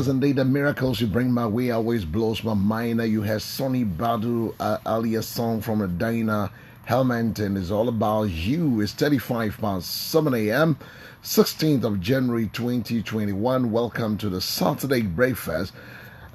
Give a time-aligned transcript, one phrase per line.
[0.00, 3.02] Yes, indeed, the miracles you bring my way always blows my mind.
[3.02, 6.50] You have Sonny Badu uh, earlier song from a Dina
[6.88, 8.80] Helmanton is all about you.
[8.80, 10.78] It's 35 past 7 a.m.
[11.22, 13.70] 16th of January 2021.
[13.70, 15.74] Welcome to the Saturday breakfast.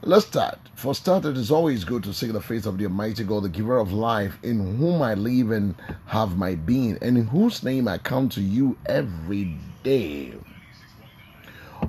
[0.03, 0.59] Let's start.
[0.75, 3.49] For start, it is always good to seek the face of the Almighty God, the
[3.49, 5.73] giver of life, in whom I live and
[6.05, 10.35] have my being, and in whose name I come to you every day.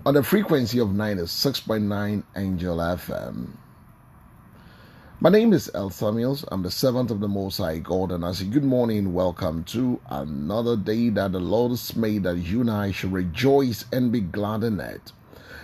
[0.06, 3.49] On the frequency of 96.9 Angel FM.
[5.19, 6.44] My name is El Samuels.
[6.47, 10.00] I'm the servant of the Most High God, and I say good morning, welcome to
[10.09, 14.21] another day that the Lord has made, that you and I should rejoice and be
[14.21, 15.11] glad in it.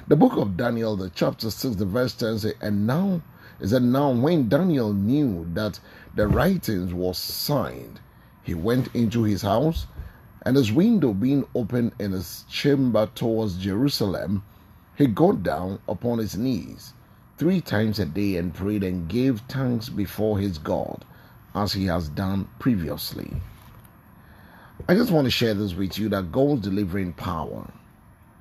[0.08, 3.22] The book of Daniel, the chapter 6, the verse 10 says, And now
[3.60, 5.78] is that now when Daniel knew that
[6.16, 8.00] the writings was signed,
[8.42, 9.86] he went into his house,
[10.44, 14.42] and his window being open in his chamber towards Jerusalem,
[14.96, 16.92] he got down upon his knees
[17.38, 21.04] three times a day and prayed and gave thanks before his God,
[21.54, 23.32] as he has done previously.
[24.88, 27.70] I just want to share this with you that God's delivering power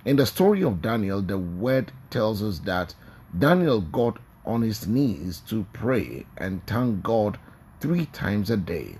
[0.04, 2.96] in the story of Daniel, the word tells us that
[3.38, 7.38] Daniel got on his knees to pray and thank God
[7.80, 8.96] three times a day.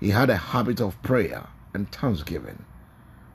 [0.00, 2.64] He had a habit of prayer and thanksgiving.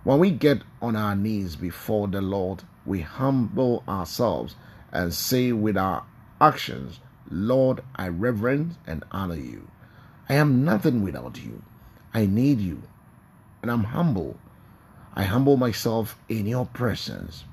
[0.04, 4.56] When we get on our knees before the Lord, we humble ourselves
[4.92, 6.04] and say with our
[6.40, 7.00] actions,
[7.30, 9.68] Lord, I reverence and honor you.
[10.30, 11.62] I am nothing without you.
[12.14, 12.84] I need you.
[13.62, 14.38] And I'm humble
[15.18, 17.44] I humble myself in your presence.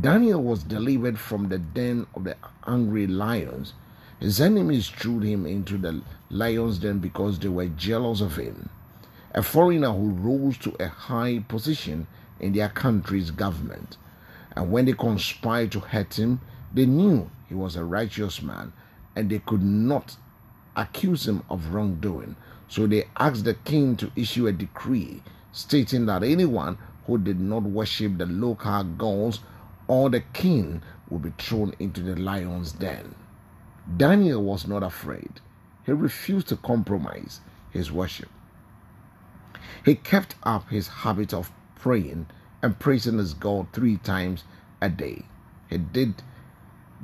[0.00, 3.74] Daniel was delivered from the den of the angry lions.
[4.18, 8.70] His enemies threw him into the lion's den because they were jealous of him.
[9.32, 12.08] A foreigner who rose to a high position
[12.40, 13.96] in their country's government.
[14.56, 16.40] And when they conspired to hurt him,
[16.74, 18.72] they knew he was a righteous man
[19.14, 20.16] and they could not
[20.74, 22.34] accuse him of wrongdoing.
[22.68, 25.22] So they asked the king to issue a decree
[25.52, 29.40] stating that anyone who did not worship the local gods
[29.86, 33.14] or the king would be thrown into the lion's den.
[33.96, 35.40] Daniel was not afraid.
[35.86, 37.40] He refused to compromise
[37.70, 38.28] his worship.
[39.84, 42.26] He kept up his habit of praying
[42.62, 44.44] and praising his God three times
[44.80, 45.24] a day.
[45.68, 46.22] He did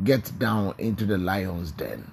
[0.03, 2.13] get down into the lion's den,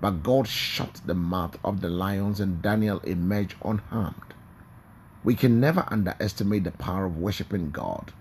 [0.00, 4.34] but God shut the mouth of the lions and Daniel emerged unharmed.
[5.22, 8.12] We can never underestimate the power of worshiping God.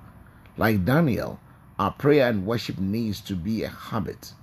[0.57, 1.39] Like Daniel,
[1.79, 4.33] our prayer and worship needs to be a habit,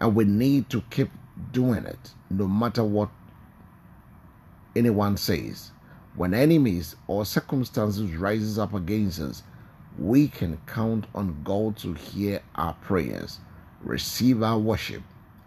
[0.00, 1.10] and we need to keep
[1.52, 3.10] doing it no matter what
[4.74, 5.70] anyone says.
[6.16, 9.42] When enemies or circumstances rises up against us,
[9.98, 13.40] we can count on God to hear our prayers,
[13.82, 15.02] receive our worship,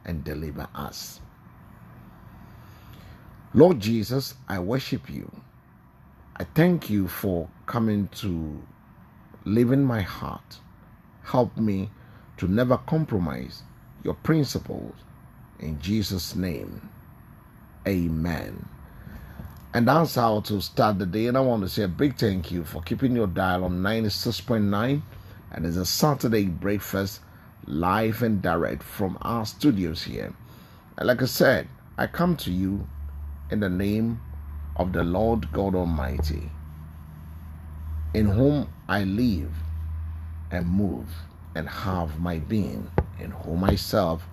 [0.05, 1.21] and deliver us.
[3.53, 5.31] Lord Jesus, I worship you.
[6.35, 8.61] I thank you for coming to
[9.45, 10.59] live in my heart.
[11.23, 11.89] Help me
[12.37, 13.63] to never compromise
[14.03, 14.93] your principles.
[15.59, 16.89] In Jesus' name,
[17.87, 18.67] amen.
[19.77, 21.27] And that's how to start the day.
[21.27, 25.03] And I want to say a big thank you for keeping your dial on 96.9.
[25.51, 27.19] And it's a Saturday breakfast
[27.67, 30.33] live and direct from our studios here.
[30.97, 32.87] And like I said, I come to you
[33.51, 34.19] in the name
[34.77, 36.49] of the Lord God Almighty,
[38.15, 39.53] in whom I live
[40.49, 41.07] and move
[41.53, 42.89] and have my being,
[43.19, 44.23] in whom I serve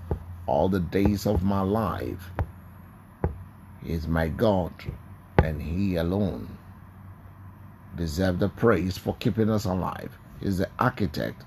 [0.47, 2.31] all the days of my life.
[3.83, 4.73] He is my God,
[5.45, 6.57] and He alone
[7.97, 10.19] deserves the praise for keeping us alive.
[10.41, 11.45] He is the architect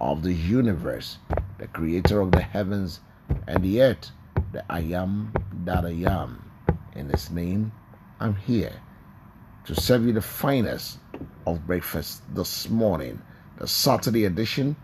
[0.00, 1.18] of the universe,
[1.58, 3.00] the creator of the heavens
[3.46, 4.10] and earth,
[4.52, 5.32] the I am
[5.64, 6.50] that I am.
[6.94, 7.72] In His name,
[8.18, 8.72] I'm here
[9.64, 10.98] to serve you the finest
[11.46, 13.22] of breakfast this morning,
[13.58, 14.74] the Saturday edition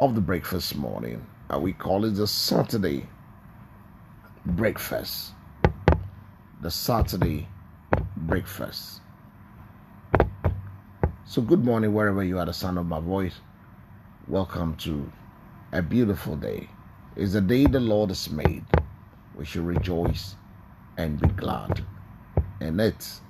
[0.00, 1.24] of the breakfast morning.
[1.48, 3.06] And we call it the Saturday
[4.44, 5.32] breakfast.
[6.60, 7.48] The Saturday
[8.26, 9.00] breakfast.
[11.24, 13.34] So, good morning, wherever you are, the sound of my voice.
[14.28, 15.10] Welcome to
[15.72, 16.68] a beautiful day.
[17.16, 18.64] It's the day the Lord has made.
[19.34, 20.36] We should rejoice
[20.96, 21.84] and be glad
[22.60, 23.20] and it.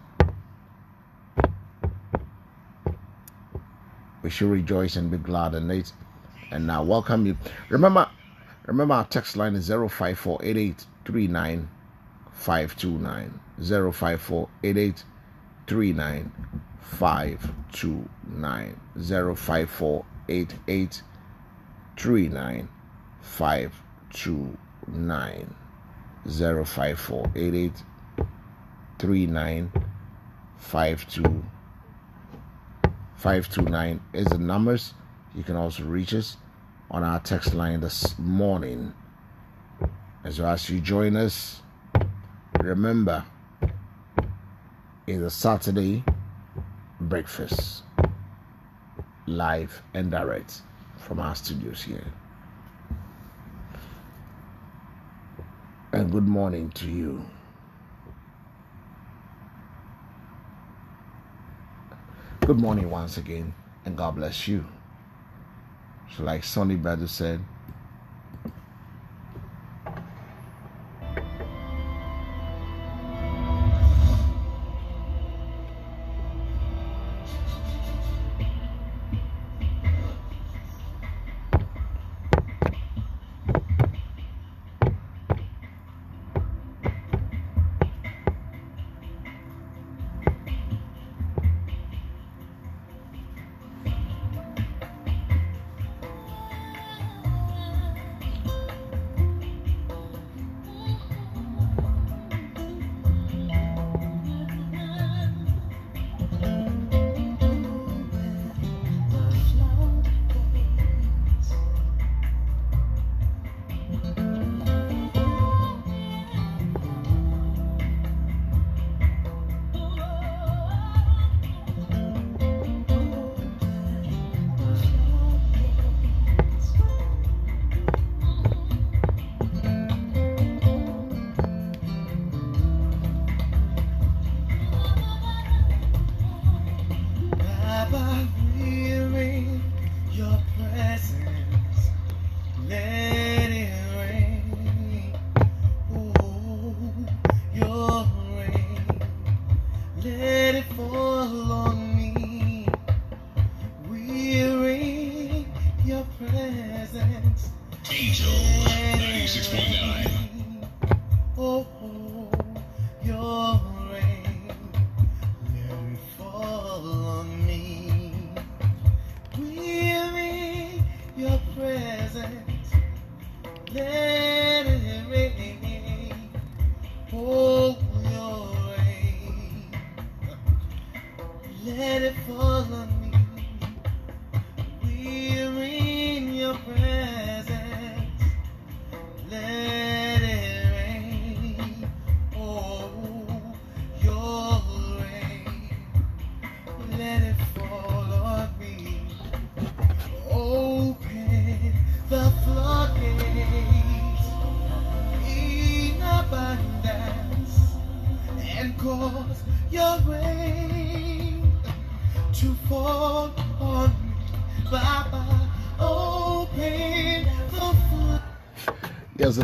[4.22, 5.92] We should rejoice and be glad in it.
[6.50, 7.36] And now welcome you.
[7.70, 8.08] Remember,
[8.66, 9.70] remember our text line is
[13.62, 16.32] 054 529
[16.82, 17.38] 054
[18.96, 20.04] 529 054
[21.96, 22.68] 3959
[26.26, 27.82] 05488
[33.22, 34.94] 529 is the numbers.
[35.34, 36.36] You can also reach us
[36.90, 38.92] on our text line this morning.
[40.24, 41.62] As well as you join us,
[42.60, 43.24] remember
[45.06, 46.04] it's a Saturday
[47.00, 47.82] breakfast
[49.26, 50.62] live and direct
[50.96, 52.04] from our studios here.
[55.92, 57.24] And good morning to you.
[62.46, 63.52] Good morning once again,
[63.84, 64.64] and God bless you.
[66.16, 67.40] So, like Sonny Badu said,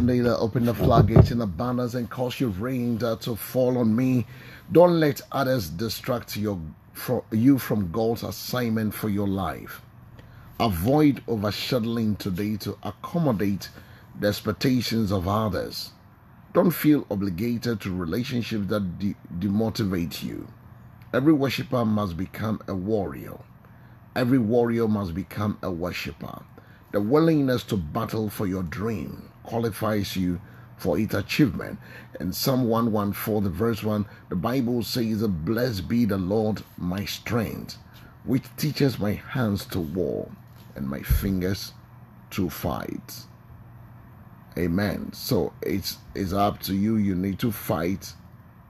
[0.09, 4.27] Yesterday, open the floodgates in banners and cause your rain to fall on me.
[4.73, 6.59] Don't let others distract your,
[7.31, 9.83] you from God's assignment for your life.
[10.59, 13.69] Avoid overshadowing today to accommodate
[14.19, 15.93] the expectations of others.
[16.55, 20.49] Don't feel obligated to relationships that de- demotivate you.
[21.13, 23.37] Every worshiper must become a warrior.
[24.17, 26.47] Every warrior must become a worshiper.
[26.93, 30.41] The willingness to battle for your dream qualifies you
[30.77, 31.79] for its achievement.
[32.21, 37.79] In Psalm 114, the verse 1, the Bible says, Blessed be the Lord my strength,
[38.25, 40.31] which teaches my hands to war
[40.77, 41.73] and my fingers
[42.31, 43.25] to fight.
[44.59, 45.13] Amen.
[45.13, 46.97] So it's it's up to you.
[46.97, 48.13] You need to fight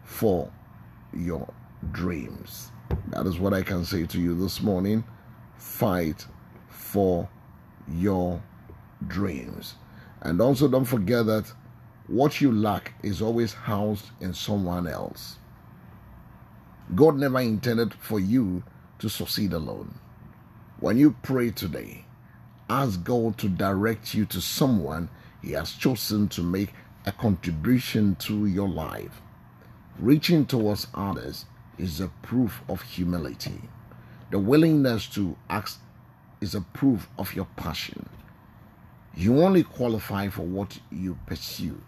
[0.05, 0.51] for
[1.13, 1.53] your
[1.93, 2.71] dreams.
[3.09, 5.03] That is what I can say to you this morning.
[5.57, 6.27] Fight
[6.69, 7.29] for
[7.91, 8.43] your
[9.07, 9.75] dreams.
[10.23, 11.53] And also don't forget that
[12.07, 15.37] what you lack is always housed in someone else.
[16.95, 18.63] God never intended for you
[18.99, 19.95] to succeed alone.
[20.81, 22.07] When you pray today,
[22.71, 25.11] ask God to direct you to someone
[25.43, 26.73] He has chosen to make
[27.05, 29.21] a contribution to your life.
[29.99, 31.47] Reaching towards others
[31.77, 33.61] is a proof of humility.
[34.31, 35.81] The willingness to ask
[36.41, 38.09] is a proof of your passion.
[39.19, 41.83] You only qualify for what you pursue.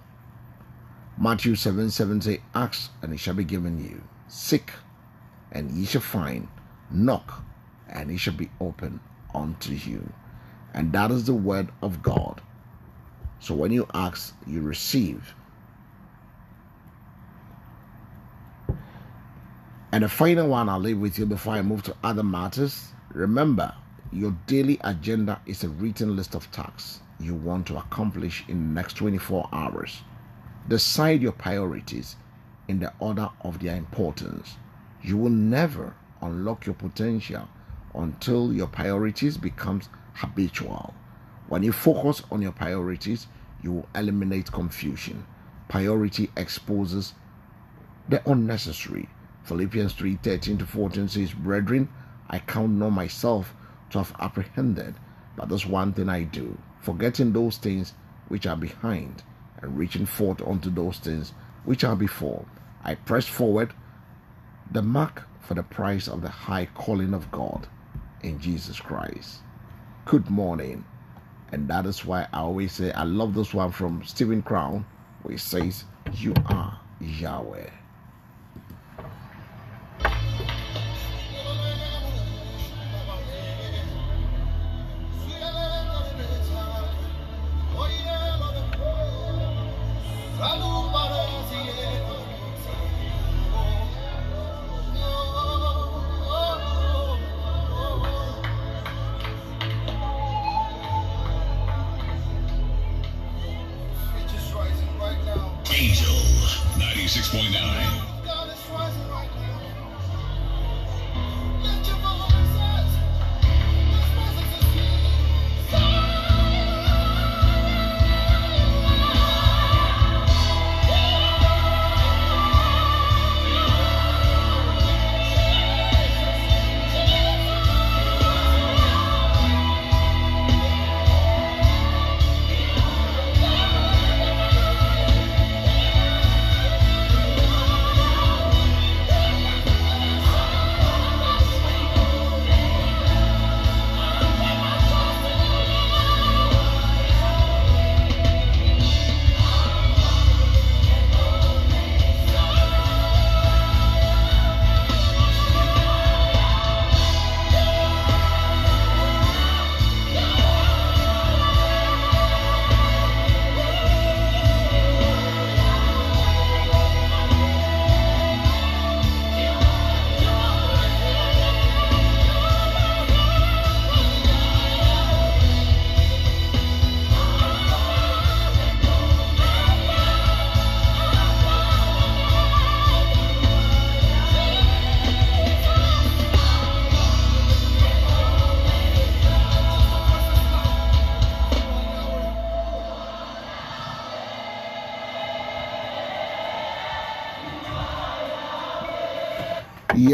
[1.17, 4.03] Matthew 7 7 say, Ask and it shall be given you.
[4.27, 4.73] Seek
[5.53, 6.49] and ye shall find.
[6.91, 7.45] Knock
[7.89, 8.99] and it shall be open
[9.33, 10.13] unto you.
[10.75, 12.41] And that is the word of God.
[13.39, 15.33] So when you ask, you receive.
[19.93, 22.89] And the final one I'll leave with you before I move to other matters.
[23.13, 23.73] Remember,
[24.11, 28.75] your daily agenda is a written list of tasks you want to accomplish in the
[28.81, 30.03] next 24 hours.
[30.69, 32.17] Decide your priorities
[32.69, 34.57] in the order of their importance.
[35.03, 37.49] You will never unlock your potential
[37.95, 40.95] until your priorities becomes habitual.
[41.49, 43.27] When you focus on your priorities,
[43.63, 45.27] you will eliminate confusion.
[45.69, 47.15] Priority exposes
[48.09, 49.09] the unnecessary.
[49.45, 51.89] Philippians 3 13 to 14 says, Brethren,
[52.29, 53.55] I count not myself
[53.91, 54.95] to have apprehended,
[55.37, 57.95] but this one thing I do, forgetting those things
[58.29, 59.23] which are behind,
[59.61, 61.33] and reaching forth unto those things
[61.65, 62.45] which are before.
[62.83, 63.73] I press forward
[64.71, 67.67] the mark for the price of the high calling of God
[68.23, 69.39] in Jesus Christ.
[70.05, 70.85] Good morning.
[71.53, 74.87] And that is why I always say I love this one from Stephen Crown,
[75.23, 75.85] where he says,
[76.15, 77.71] You are Yahweh.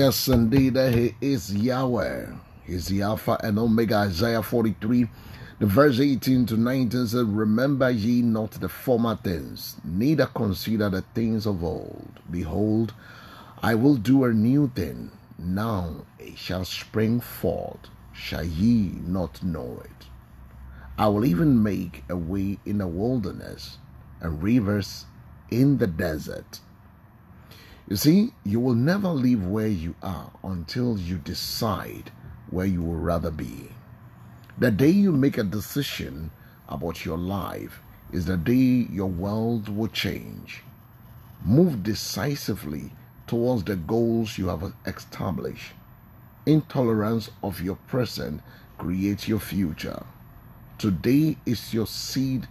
[0.07, 2.27] Yes, indeed, He is Yahweh.
[2.65, 3.97] He's the Alpha and Omega.
[3.97, 5.11] Isaiah 43,
[5.59, 11.03] the verse 18 to 19 says, Remember ye not the former things, neither consider the
[11.13, 12.21] things of old.
[12.31, 12.95] Behold,
[13.61, 15.11] I will do a new thing.
[15.41, 17.89] Now it shall spring forth.
[18.13, 20.07] Shall ye not know it?
[20.97, 23.79] I will even make a way in the wilderness
[24.21, 25.07] and rivers
[25.51, 26.61] in the desert.
[27.89, 32.11] You see, you will never leave where you are until you decide
[32.51, 33.71] where you will rather be.
[34.59, 36.33] The day you make a decision
[36.69, 40.65] about your life is the day your world will change.
[41.45, 42.91] Move decisively
[43.29, 45.73] towards the goals you have established.
[46.45, 48.43] Intolerance of your present
[48.79, 50.05] creates your future.
[50.79, 52.49] Today is your seed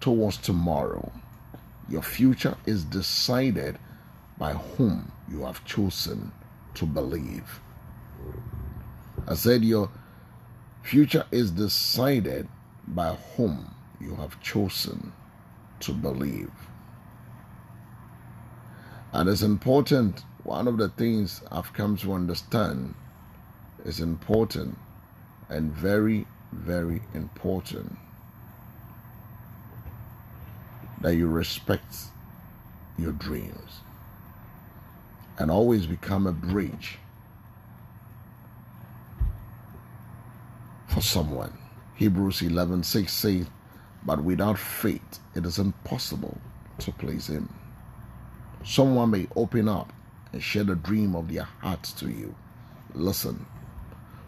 [0.00, 1.12] towards tomorrow.
[1.88, 3.78] Your future is decided
[4.38, 6.32] by whom you have chosen
[6.74, 7.60] to believe.
[9.26, 9.90] I said your
[10.82, 12.48] future is decided
[12.86, 15.12] by whom you have chosen
[15.80, 16.50] to believe.
[19.12, 22.94] And it's important, one of the things I've come to understand
[23.84, 24.78] is important
[25.48, 27.96] and very, very important
[31.00, 31.96] that you respect
[32.98, 33.80] your dreams
[35.38, 36.98] and always become a bridge
[40.88, 41.56] for someone.
[41.94, 43.46] Hebrews 11 6 says,
[44.04, 46.38] But without faith it is impossible
[46.78, 47.52] to please Him.
[48.64, 49.92] Someone may open up
[50.32, 52.34] and share the dream of their heart to you.
[52.94, 53.46] Listen,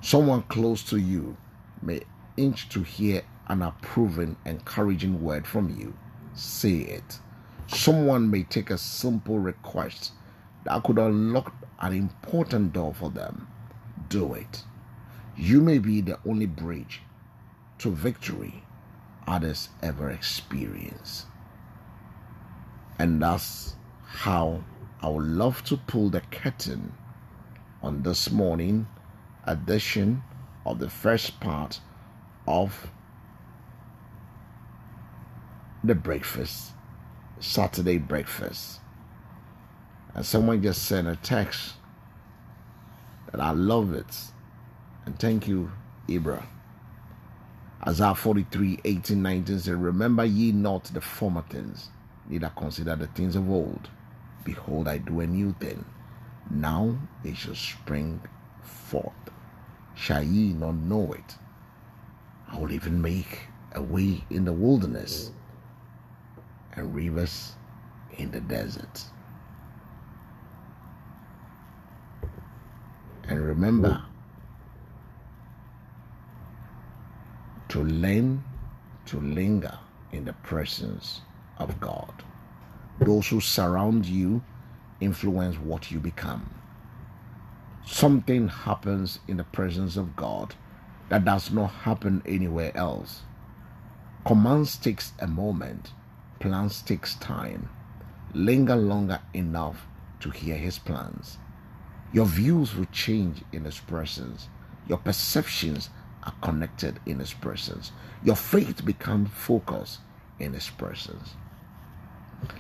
[0.01, 1.37] someone close to you
[1.83, 2.03] may
[2.37, 5.93] inch to hear an approving, encouraging word from you,
[6.35, 7.19] say it.
[7.67, 10.13] Someone may take a simple request
[10.65, 13.49] that could unlock an important door for them.
[14.09, 14.65] Do it.
[15.37, 17.03] You may be the only bridge
[17.79, 18.63] to victory
[19.27, 21.27] others ever experience.
[22.99, 24.65] And that's how
[25.03, 26.93] I would love to pull the curtain
[27.83, 28.87] on this morning
[29.45, 30.23] edition
[30.67, 31.81] of the first part
[32.47, 32.91] of
[35.83, 36.73] the breakfast,
[37.39, 38.81] Saturday breakfast.
[40.15, 41.75] And someone just sent a text
[43.31, 44.17] that I love it.
[45.07, 45.71] And thank you,
[46.09, 46.45] Ibra.
[47.87, 51.89] Isaiah 43, 18, 19 says, Remember ye not the former things,
[52.29, 53.89] neither consider the things of old.
[54.45, 55.85] Behold, I do a new thing.
[56.51, 58.21] Now it shall spring
[58.63, 59.13] forth.
[59.95, 61.37] Shall ye not know it?
[62.49, 65.31] I will even make a way in the wilderness
[66.75, 67.53] and rivers
[68.19, 69.05] in the desert.
[73.31, 74.03] And remember
[77.69, 78.43] to learn
[79.07, 79.79] to linger
[80.11, 81.21] in the presence
[81.59, 82.13] of God.
[82.99, 84.43] Those who surround you
[85.01, 86.51] influence what you become.
[87.87, 90.57] Something happens in the presence of God
[91.09, 93.23] that does not happen anywhere else.
[94.27, 95.93] Commands takes a moment,
[96.41, 97.69] plans takes time.
[98.35, 99.87] Linger longer enough
[100.19, 101.39] to hear his plans.
[102.13, 104.49] Your views will change in his presence.
[104.89, 105.91] Your perceptions
[106.25, 107.93] are connected in his presence.
[108.25, 110.01] Your faith becomes focused
[110.39, 111.35] in his presence.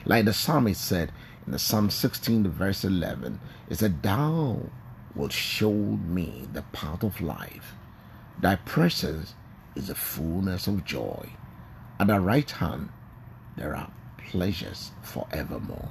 [0.04, 1.12] Like the psalmist said
[1.46, 4.70] in the Psalm 16, verse 11, it said, Thou
[5.14, 7.74] wilt show me the path of life.
[8.40, 9.34] Thy presence
[9.74, 11.30] is the fullness of joy.
[11.98, 12.90] At thy right hand
[13.56, 13.90] there are
[14.30, 15.90] pleasures forevermore.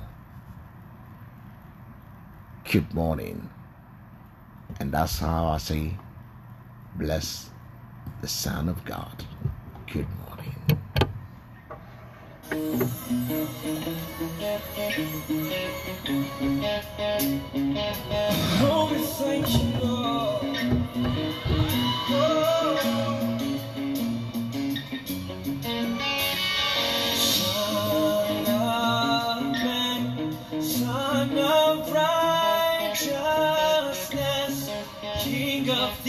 [2.72, 3.50] Good morning.
[4.80, 5.98] And that's how I say,
[6.98, 7.50] bless
[8.22, 9.26] the Son of God.
[9.92, 10.54] Good morning.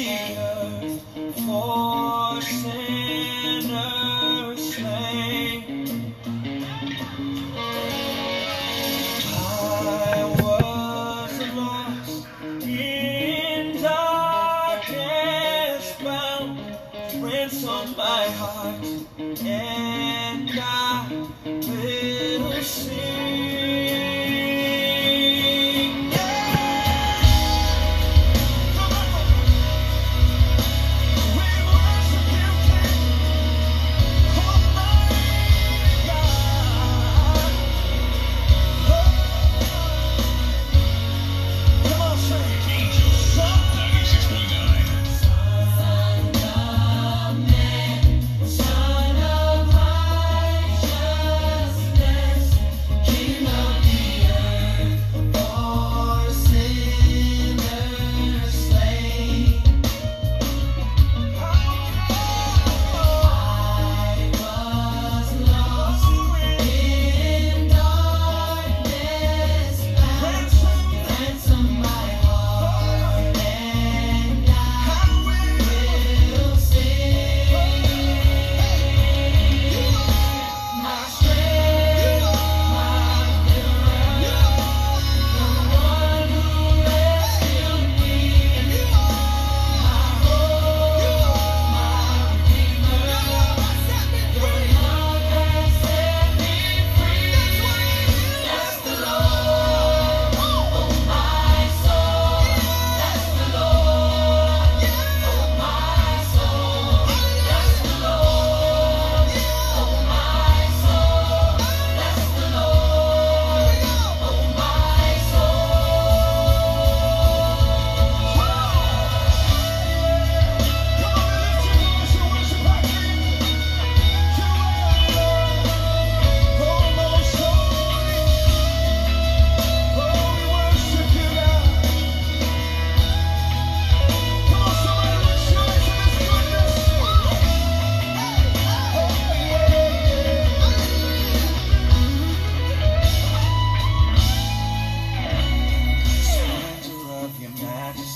[0.01, 1.01] The earth,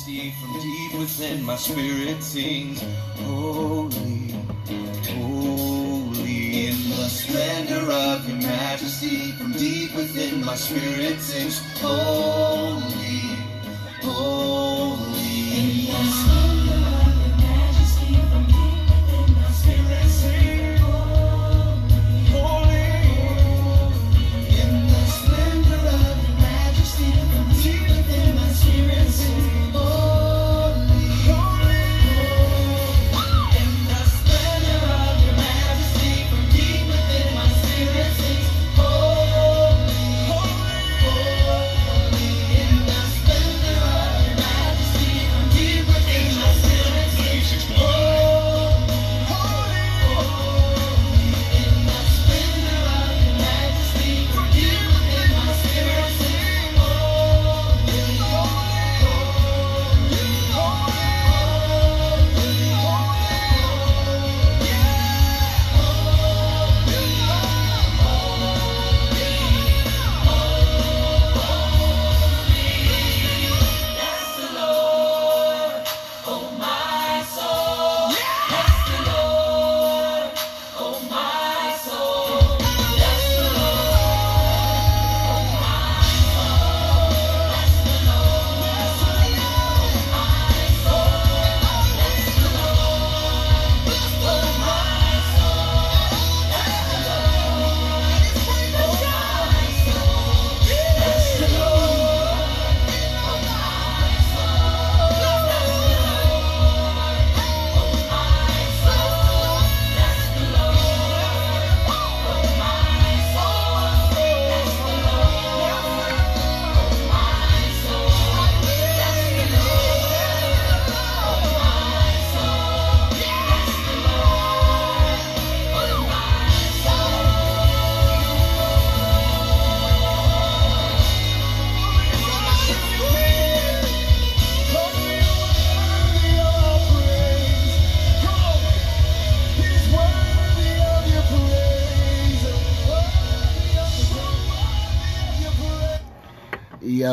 [0.05, 2.85] from deep within my spirit sings,
[3.25, 4.35] Holy,
[5.09, 9.33] Holy, in the splendor of your majesty.
[9.33, 13.39] From deep within my spirit sings, Holy,
[14.03, 14.64] Holy,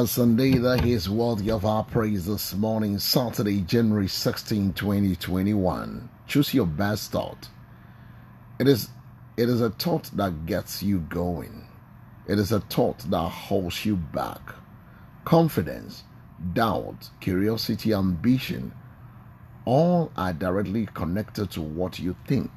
[0.02, 6.10] Yes, indeed, that is worthy of our praise this morning, Saturday, January 16, 2021.
[6.26, 7.50] Choose your best thought.
[8.60, 8.90] It is
[9.38, 11.68] it is a thought that gets you going.
[12.28, 14.42] It is a thought that holds you back.
[15.24, 16.04] Confidence,
[16.52, 18.74] doubt, curiosity, ambition,
[19.66, 22.50] all are directly connected to what you think.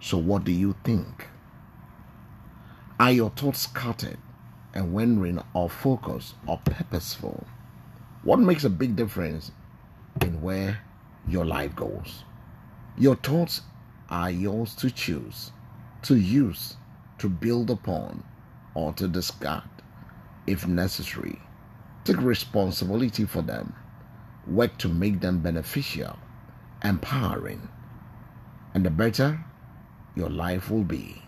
[0.00, 1.26] So, what do you think?
[2.98, 4.16] Are your thoughts scattered
[4.74, 7.46] and when wandering or focused or purposeful?
[8.24, 9.52] What makes a big difference
[10.20, 10.80] in where
[11.26, 12.24] your life goes?
[12.98, 13.62] Your thoughts
[14.10, 15.52] are yours to choose,
[16.02, 16.76] to use,
[17.18, 18.24] to build upon,
[18.74, 19.62] or to discard
[20.46, 21.40] if necessary.
[22.04, 23.74] Take responsibility for them.
[24.46, 26.18] Work to make them beneficial,
[26.82, 27.68] empowering,
[28.74, 29.42] and the better
[30.14, 31.23] your life will be.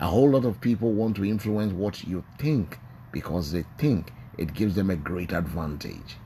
[0.00, 2.78] A whole lot of people want to influence what you think
[3.12, 6.16] because they think it gives them a great advantage.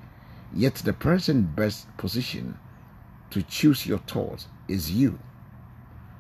[0.53, 2.57] Yet the person best positioned
[3.31, 5.19] to choose your thoughts is you.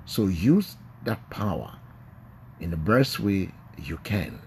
[0.04, 1.78] So use that power
[2.58, 4.40] in the best way you can.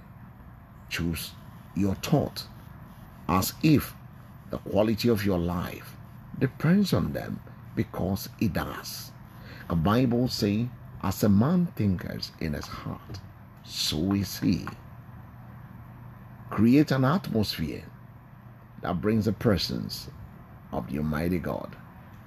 [0.89, 1.32] Choose
[1.76, 2.46] your thought
[3.30, 3.93] as if
[4.52, 5.96] the quality of your life
[6.39, 7.39] depends on them
[7.76, 9.12] because it does.
[9.70, 10.67] The Bible says,
[11.08, 13.22] as a man thinketh in his heart,
[13.63, 14.65] so is he.
[16.50, 17.86] Create an atmosphere
[18.82, 20.10] that brings the presence
[20.74, 21.78] of the Almighty God.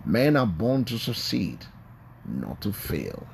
[0.07, 1.59] Men are born to succeed,
[2.25, 3.27] not to fail.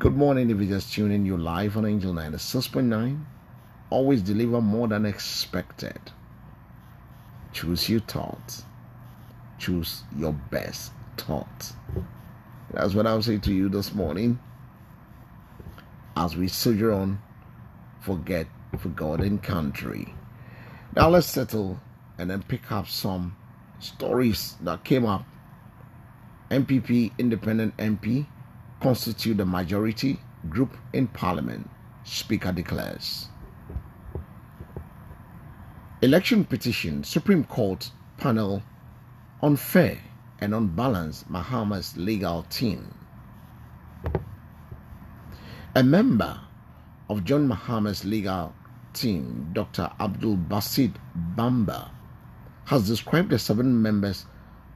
[0.00, 3.24] Good morning, if you just tune in, you're live on Angel 96.9.
[3.90, 6.00] Always deliver more than expected.
[7.52, 8.64] Choose your thoughts.
[9.60, 11.74] Choose your best thoughts.
[12.72, 14.38] That's what I'll say to you this morning.
[16.16, 16.48] As we
[16.92, 17.20] on,
[18.00, 18.46] forget
[18.78, 20.14] forgotten country.
[20.96, 21.80] Now let's settle
[22.18, 23.36] and then pick up some
[23.78, 25.24] stories that came up.
[26.50, 28.26] NPP independent MP
[28.80, 31.68] constitute the majority group in parliament.
[32.04, 33.28] Speaker declares.
[36.00, 38.62] Election petition Supreme Court panel
[39.42, 39.98] unfair
[40.42, 42.92] and unbalanced Mahama's legal team.
[45.76, 46.40] A member
[47.08, 48.52] of John Mahama's legal
[48.92, 49.88] team, Dr.
[50.00, 50.94] Abdul Basit
[51.36, 51.90] Bamba,
[52.64, 54.26] has described the seven members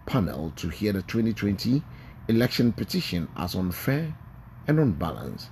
[0.06, 1.82] panel to hear the 2020
[2.28, 4.16] election petition as unfair
[4.68, 5.48] and unbalanced.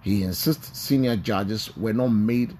[0.00, 2.56] He insists senior judges were not made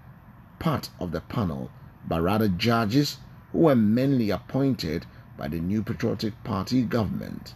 [0.58, 1.70] part of the panel,
[2.06, 3.16] but rather judges
[3.52, 5.06] who were mainly appointed
[5.38, 7.54] by the new Patriotic Party government.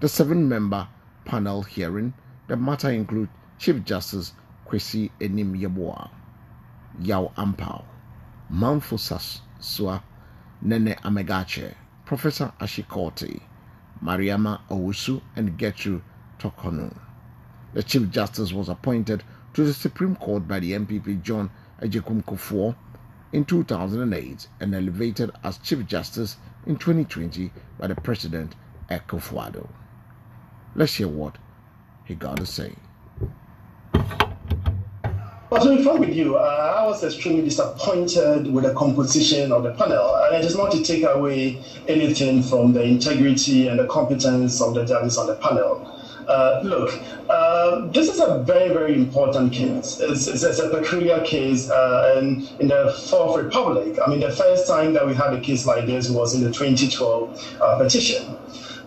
[0.00, 0.86] The seven member
[1.24, 2.14] panel hearing
[2.46, 4.32] the matter include Chief Justice
[4.68, 6.10] Kwesi Enim Yeboah,
[7.00, 7.84] Yaw Appau,
[8.52, 10.00] Manfo Sasua,
[10.62, 13.40] Nene Amegatcher, Professor Ashie Kotey,
[14.00, 16.02] Mariama Owusu, and Gertrude
[16.38, 16.96] Torkornoo.
[17.74, 21.50] The Chief Justice was appointed to the Supreme Court by the NPP John
[21.82, 22.76] Agyekum Kufuor
[23.32, 28.54] in 2008 and elevated as Chief Justice in 2020 by the President
[28.90, 29.68] Akufo-Addo.
[30.74, 31.38] Let's hear what
[32.04, 32.74] he got to say.
[35.48, 39.62] But to be frank with you, uh, I was extremely disappointed with the composition of
[39.62, 43.86] the panel, and it is not to take away anything from the integrity and the
[43.86, 45.85] competence of the judges on the panel.
[46.26, 46.92] Uh, look,
[47.30, 50.00] uh, this is a very, very important case.
[50.00, 54.32] It's, it's, it's a peculiar case, uh, and in the Fourth Republic, I mean, the
[54.32, 58.36] first time that we had a case like this was in the 2012 uh, petition.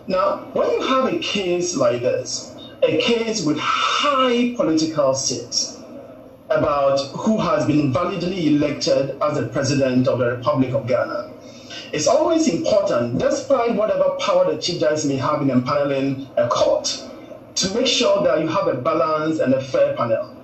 [0.06, 5.80] Now, when you have a case like this, a case with high political stakes,
[6.50, 11.32] about who has been validly elected as the president of the Republic of Ghana.
[11.92, 17.08] It's always important, despite whatever power the chief justice may have in empaneling a court,
[17.56, 20.34] to make sure that you have a balanced and a fair panel.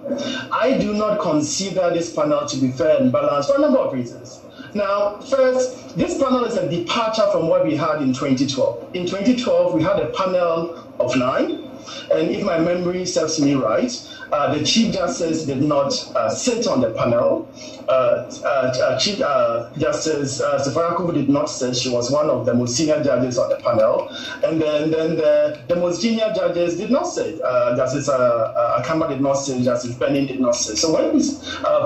[0.53, 3.93] I do not consider this panel to be fair and balanced for a number of
[3.93, 4.41] reasons.
[4.75, 8.95] Now, first, this panel is a departure from what we had in 2012.
[8.95, 11.67] In 2012, we had a panel of nine,
[12.11, 13.93] and if my memory serves me right,
[14.33, 17.49] uh, the Chief Justice did not uh, sit on the panel.
[17.89, 21.77] Uh, uh Chief uh, Justice uh, Safari did not sit.
[21.77, 24.09] She was one of the most senior judges on the panel.
[24.45, 27.39] And then, then the, the most junior judges did not sit.
[27.39, 29.63] Justice uh, Akamba did not sit.
[29.63, 30.79] Justice Benin did not sit.
[30.79, 31.21] So when,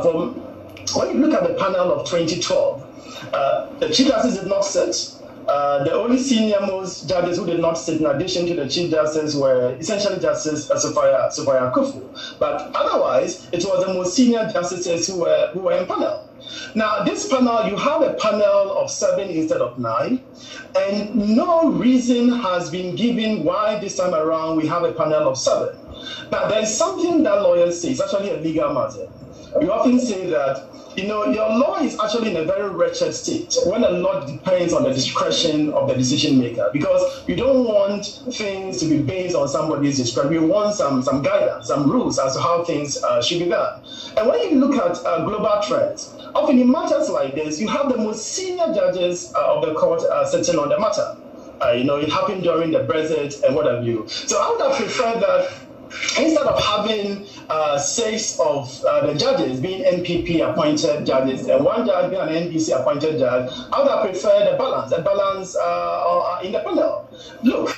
[0.03, 0.35] from,
[0.97, 2.87] when you look at the panel of 2012,
[3.81, 5.20] the Chief Justice did not sit.
[5.49, 8.91] Uh, the only senior most judges who did not sit in addition to the Chief
[8.91, 12.09] Justice were essentially Justice uh, Sophia, Sophia Akuffo.
[12.39, 16.27] But otherwise, it was the most senior justices who were, who were in panel.
[16.75, 20.25] Now, this panel, you have a panel of seven instead of nine,
[20.75, 25.39] and no reason has been given why this time around we have a panel of
[25.39, 25.71] seven.
[26.31, 29.07] Now, there is something that lawyers say, it's actually a legal matter.
[29.59, 33.57] We often say that you know, your law is actually in a very wretched state
[33.65, 38.05] when a lot depends on the discretion of the decision maker because you don't want
[38.33, 40.33] things to be based on somebody's discretion.
[40.33, 43.81] You want some, some guidance, some rules as to how things uh, should be done.
[44.17, 47.89] And when you look at uh, global trends, often in matters like this, you have
[47.89, 51.07] the most senior judges uh, of the court uh, sitting on the matter.
[51.63, 54.07] Uh, you know, it happened during the Brexit and what have you.
[54.09, 55.51] So I would have preferred that
[56.19, 61.87] instead of having uh, six of uh, the judges being NPP appointed judges and one
[61.87, 66.41] judge being an NDC appointed judge, I would have preferred a balance, a balance uh,
[66.43, 67.09] in the panel.
[67.43, 67.77] Look.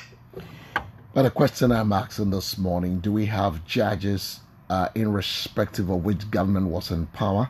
[1.13, 6.29] But the question I'm asking this morning do we have judges uh, irrespective of which
[6.31, 7.49] government was in power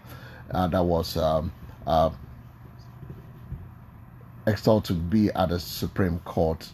[0.52, 1.52] uh, that was um,
[1.88, 2.10] uh,
[4.45, 6.69] to be at the Supreme Court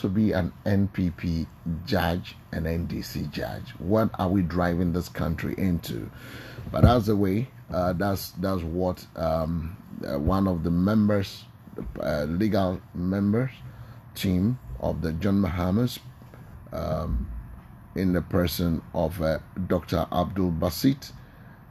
[0.00, 1.46] to be an NPP
[1.84, 3.70] judge, an NDC judge.
[3.78, 6.10] What are we driving this country into?
[6.70, 7.48] But that's the way.
[7.72, 11.44] Uh, that's that's what um, uh, one of the members,
[12.00, 13.50] uh, legal members,
[14.14, 15.98] team of the John Mahama's,
[16.72, 17.30] um,
[17.94, 20.06] in the person of uh, Dr.
[20.12, 21.12] Abdul Basit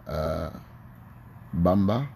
[0.07, 0.51] uh,
[1.55, 2.07] Bamba,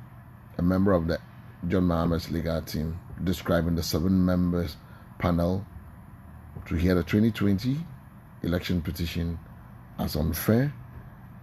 [0.58, 1.20] a member of the
[1.68, 4.78] John Mahama's legal team, describing the seven members
[5.18, 5.66] panel
[6.68, 7.78] to hear the 2020
[8.44, 9.40] election petition
[10.00, 10.74] as unfair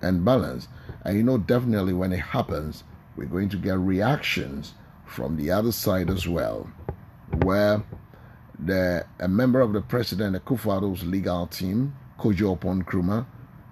[0.02, 0.68] and balanced.
[1.04, 2.85] And you know, definitely when it happens,
[3.16, 6.70] we're going to get reactions from the other side as well,
[7.42, 7.83] where
[8.59, 13.26] the a member of the President Akufo-Addo's legal team, Kojo Nkrumah,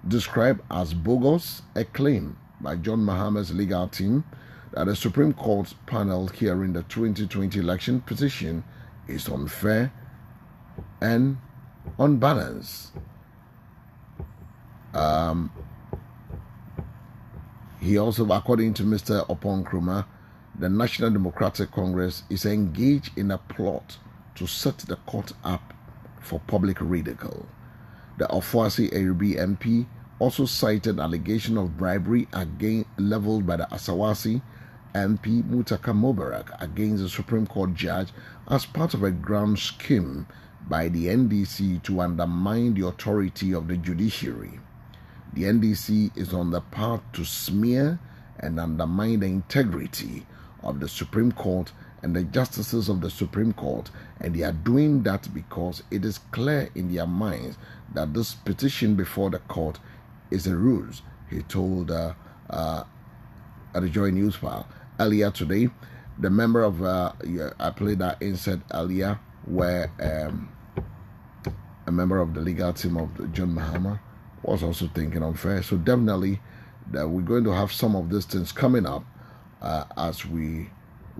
[0.06, 4.24] described as bogus a claim by John Mahama's legal team
[4.72, 8.64] that the Supreme Court panel hearing the 2020 election petition
[9.08, 9.92] is unfair
[11.00, 11.38] and
[11.98, 12.92] unbalanced.
[14.94, 15.50] Um,
[17.80, 19.26] he also, according to Mr.
[19.28, 20.06] Oppong Nkrumah,
[20.58, 23.98] the National Democratic Congress is engaged in a plot
[24.34, 25.74] to set the court up
[26.20, 27.46] for public ridicule.
[28.18, 29.86] The Ofoase Ayirebi MP
[30.18, 34.40] also cited allegation of bribery again leveled by the Asawase
[34.94, 38.08] MP Muntaka Mubarak against the Supreme Court judge
[38.48, 40.26] as part of a grand scheme
[40.68, 44.58] by the NDC to undermine the authority of the judiciary.
[45.32, 47.98] The NDC is on the path to smear
[48.40, 50.26] and undermine the integrity
[50.62, 55.02] of the Supreme Court and the justices of the Supreme Court, and they are doing
[55.04, 57.56] that because it is clear in their minds
[57.94, 59.78] that this petition before the court
[60.30, 61.02] is a ruse.
[61.30, 62.14] He told uh,
[62.50, 62.84] uh,
[63.74, 65.68] at the Joy News file earlier today.
[66.18, 67.12] The member of uh,
[67.58, 70.48] I played that insert earlier, where um,
[71.86, 74.00] a member of the legal team of John Mahama
[74.42, 75.62] was also thinking unfair.
[75.62, 76.40] So definitely,
[76.90, 79.04] that we're going to have some of these things coming up
[79.60, 80.70] uh, as we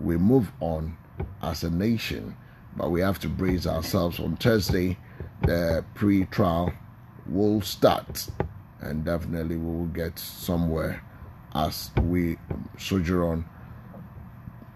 [0.01, 0.97] we move on
[1.43, 2.37] as a nation.
[2.77, 4.21] But we have to brace ourselves.
[4.21, 4.99] On Thursday,
[5.43, 6.73] the pre-trial
[7.27, 8.29] will start,
[8.81, 11.03] and definitely we will get somewhere
[11.55, 12.37] as we
[12.79, 13.47] sojourn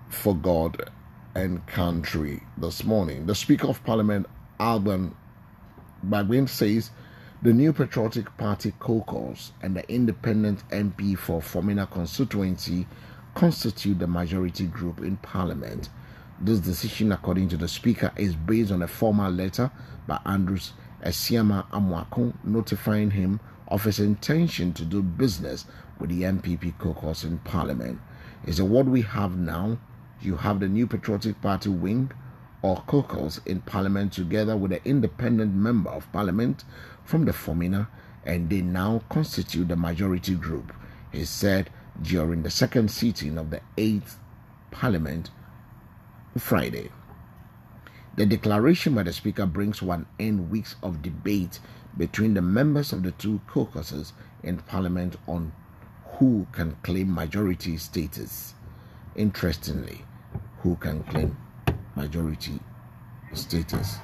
[0.08, 0.90] for God
[1.34, 3.26] and country this morning.
[3.26, 4.26] The Speaker of Parliament,
[4.58, 5.14] Alban
[6.06, 6.90] Bagbin, says
[7.42, 12.86] the new Patriotic Party caucus and the independent MP for Fomena constituency
[13.34, 15.88] constitute the majority group in Parliament.
[16.40, 19.70] This decision, according to the Speaker, is based on a formal letter
[20.06, 20.72] by Andrews
[21.04, 25.64] Asiamah Amoako notifying him of his intention to do business
[25.98, 28.00] with the NPP caucus in Parliament.
[28.46, 29.78] Is it what we have now?
[30.20, 32.10] You have the new Patriotic Party wing
[32.62, 36.64] or caucus in Parliament together with an independent member of Parliament
[37.04, 37.88] from the Fomena,
[38.24, 40.72] and they now constitute the majority group.
[41.10, 41.70] He said
[42.02, 44.16] during the second sitting of the 8th
[44.70, 45.30] Parliament
[46.38, 46.90] Friday.
[48.16, 51.60] The declaration by the Speaker brings one end weeks of debate
[51.96, 55.52] between the members of the two caucuses in Parliament on
[56.18, 58.54] who can claim majority status.
[59.16, 60.04] Interestingly,
[60.58, 61.36] who can claim
[61.96, 62.60] majority
[63.34, 63.98] status?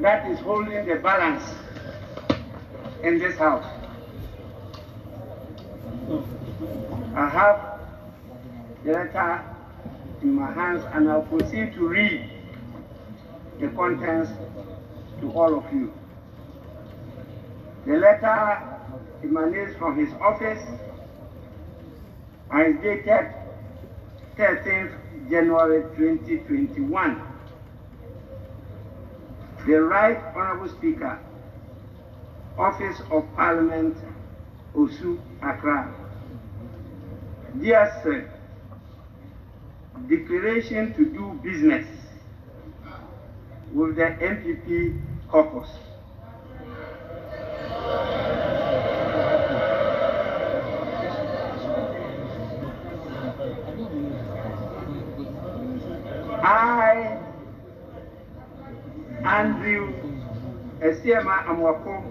[0.00, 1.42] that is holding the balance
[3.02, 3.64] in this house.
[7.14, 7.80] I have
[8.84, 9.44] the letter
[10.22, 12.30] in my hands and I'll proceed to read
[13.58, 14.30] the contents
[15.20, 15.92] to all of you.
[17.86, 18.62] The letter
[19.24, 20.62] emanates from his office
[22.50, 23.34] and is dated
[24.36, 27.22] 13th January 2021.
[29.66, 31.18] The Right Honorable Speaker,
[32.58, 33.96] Office of Parliament,
[34.74, 35.92] Osu, Accra.
[37.60, 38.30] Dear Sir,
[40.06, 41.86] declaration to do business
[43.72, 45.68] with the NPP caucus.
[56.46, 57.18] I,
[59.24, 59.92] Andrew
[60.80, 62.04] Asiamah Amoako,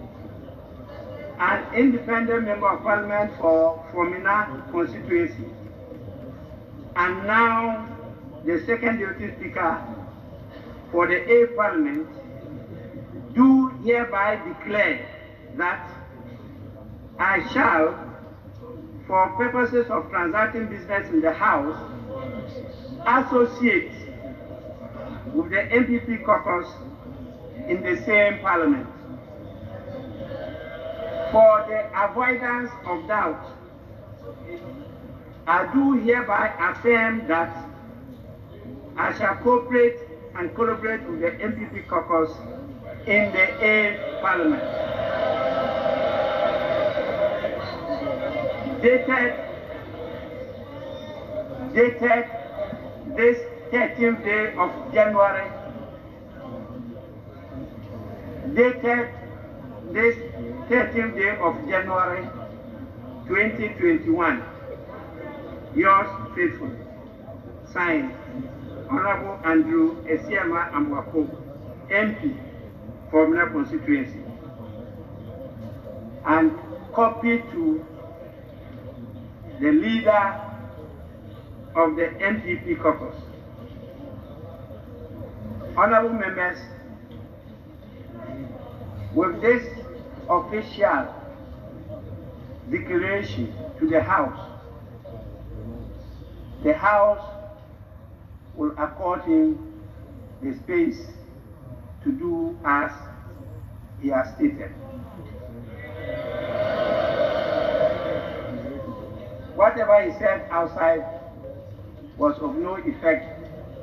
[1.39, 5.45] an independent member of parliament for Fomena constituency,
[6.97, 7.87] and now
[8.45, 9.81] the second deputy speaker
[10.91, 12.07] for the A parliament,
[13.33, 14.99] do hereby declare
[15.57, 15.81] that
[17.19, 17.95] I shall,
[19.07, 21.77] for purposes of transacting business in the house,
[23.07, 23.85] associate
[25.35, 26.67] with the NPP caucus
[27.67, 28.87] in the same parliament.
[31.31, 33.43] For the avoidance of doubt,
[35.45, 37.51] I do hereby affirm that
[38.95, 39.99] I shall cooperate
[40.35, 42.31] and collaborate with the NPP caucus
[43.05, 44.63] in the A parliament.
[48.81, 49.33] Dated,
[51.73, 52.25] dated
[53.17, 55.51] this 13th day of January,
[58.53, 59.09] dated
[59.91, 60.15] this
[60.69, 62.23] 13th day of January
[63.27, 64.43] 2021.
[65.75, 66.77] Yours faithfully,
[67.73, 68.13] signed
[68.89, 71.27] Honorable Andrew Asiamah Amoako,
[71.89, 72.33] MP,
[73.11, 74.23] Fomena constituency,
[76.25, 76.57] and
[76.93, 77.85] copy to
[79.59, 80.41] the leader
[81.75, 83.24] of the NPP caucus.
[85.77, 86.57] Honorable members,
[89.13, 89.67] with this
[90.29, 91.13] official
[92.71, 94.39] declaration to the House,
[96.63, 97.21] the House
[98.55, 99.59] will accord him
[100.41, 101.07] the space
[102.03, 102.91] to do as
[104.01, 104.71] he has stated.
[109.55, 111.03] whatever he said outside
[112.17, 113.25] was of no effect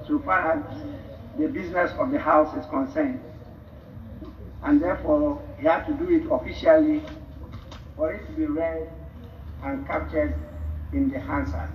[0.06, 0.62] so far as
[1.38, 3.20] the business of the house is concerned.
[4.62, 7.02] And therefore, he had to do it officially
[7.96, 8.88] for it to be read
[9.62, 10.34] and captured
[10.92, 11.70] in the Hansard.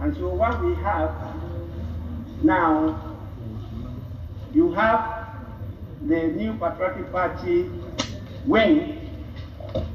[0.00, 1.12] And so what we have
[2.42, 3.18] now,
[4.52, 5.28] you have
[6.06, 7.68] the new Patriotic Party
[8.46, 9.26] wing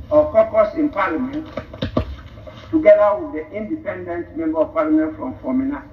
[0.10, 1.48] or caucus in Parliament
[2.70, 5.93] together with the independent member of Parliament from Fomena.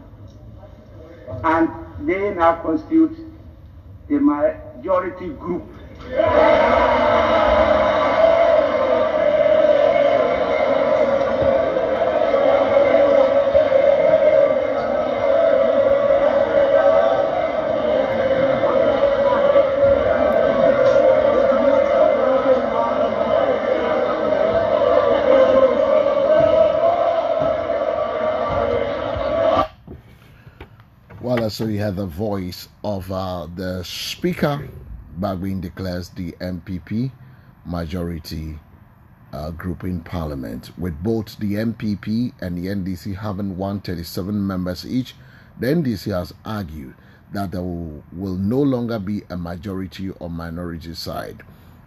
[1.42, 1.70] And
[2.00, 3.16] they now constitute
[4.08, 5.68] the majority group.
[6.34, 7.09] Well,
[31.51, 34.68] uh, so you have the voice of uh, the Speaker
[35.18, 37.11] Bagbin declares the NPP
[37.64, 38.57] majority
[39.32, 45.14] uh, group in Parliament, with both the NPP and the NDC having 137 members each.
[45.59, 46.94] The NDC has argued
[47.32, 51.42] that there will, will no longer be a majority or minority side.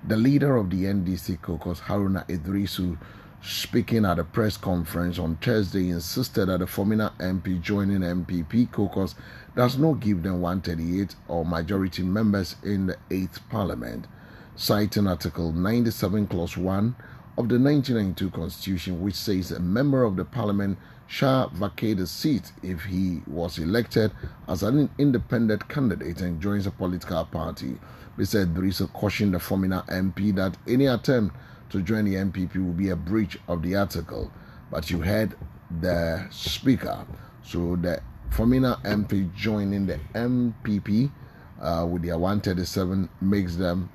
[0.05, 2.97] The leader of the NDC caucus, Haruna Iddrisu,
[3.43, 9.15] speaking at a press conference on Thursday, insisted that the former MP joining NPP caucus
[9.55, 14.07] does not give them 138 or majority members in the 8th Parliament,
[14.55, 16.95] citing Article 97, Clause 1
[17.37, 22.53] of the 1992 Constitution, which says a member of the Parliament shall vacate a seat
[22.63, 24.11] if he was elected
[24.47, 27.77] as an independent candidate and joins a political party.
[28.17, 28.45] Mr.
[28.45, 31.35] Iddrisu cautioned the former MP that any attempt
[31.74, 34.32] to join the NPP will be a breach of the article.
[34.69, 35.36] But you heard
[35.82, 37.03] the speaker.
[37.43, 37.99] So the
[38.30, 41.11] Fomena MP joining the NPP
[41.59, 43.89] uh, with their 137 makes them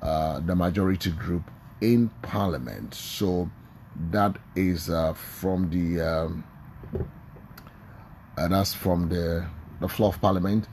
[0.00, 1.42] uh, the majority group
[1.80, 2.94] in Parliament.
[2.94, 3.50] So
[4.12, 6.44] that is uh, from the um,
[8.36, 9.44] uh, that's from the
[9.80, 10.68] the floor of Parliament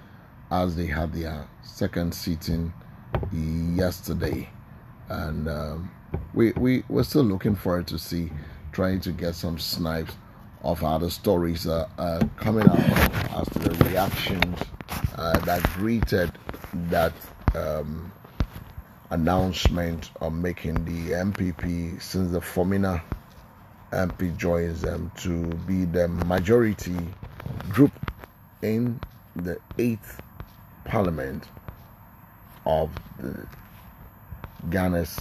[0.52, 2.72] as they had their second sitting
[3.32, 4.48] yesterday,
[5.10, 5.92] and um,
[6.34, 8.32] we we we're still looking forward to see
[8.72, 10.14] trying to get some snipes
[10.64, 11.88] of other stories uh,
[12.38, 12.80] coming out
[13.40, 14.60] as to the reactions
[15.18, 16.32] uh, that greeted
[16.90, 17.14] that
[17.54, 18.12] um,
[19.12, 23.02] announcement of making the NPP since the Fomena
[23.92, 26.98] MP joins them to be the majority
[27.70, 27.94] group
[28.62, 29.00] in
[29.36, 30.20] the eighth
[30.84, 31.46] parliament
[32.66, 32.90] of
[33.20, 33.48] the
[34.70, 35.20] Ghana's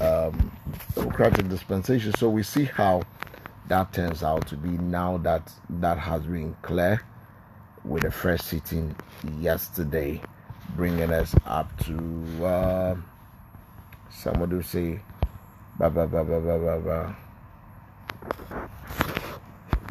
[0.00, 0.50] um,
[0.94, 2.12] democratic dispensation.
[2.14, 3.02] So we see how
[3.68, 7.02] that turns out to be now that that has been clear
[7.84, 8.94] with the first sitting
[9.38, 10.20] yesterday,
[10.76, 12.96] bringing us up to uh,
[14.10, 15.00] someone do say
[15.78, 17.16] ba ba ba ba ba ba ba.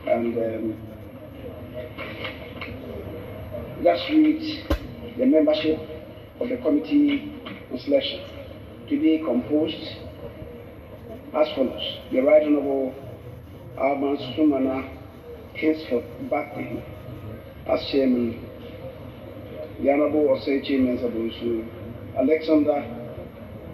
[0.07, 0.77] and um,
[3.81, 4.65] let's read
[5.17, 5.79] the membership
[6.39, 7.31] of the committee
[7.71, 8.34] on selection
[8.89, 9.81] to be composed
[11.35, 11.97] as follows.
[12.11, 12.93] The Right Honorable
[13.77, 14.89] Alban Sumana
[15.59, 16.83] Kingsford Bagbin
[17.67, 18.41] as chairman.
[19.81, 21.67] The Honorable Osei Mensa Bonsu,
[22.17, 23.05] Alexander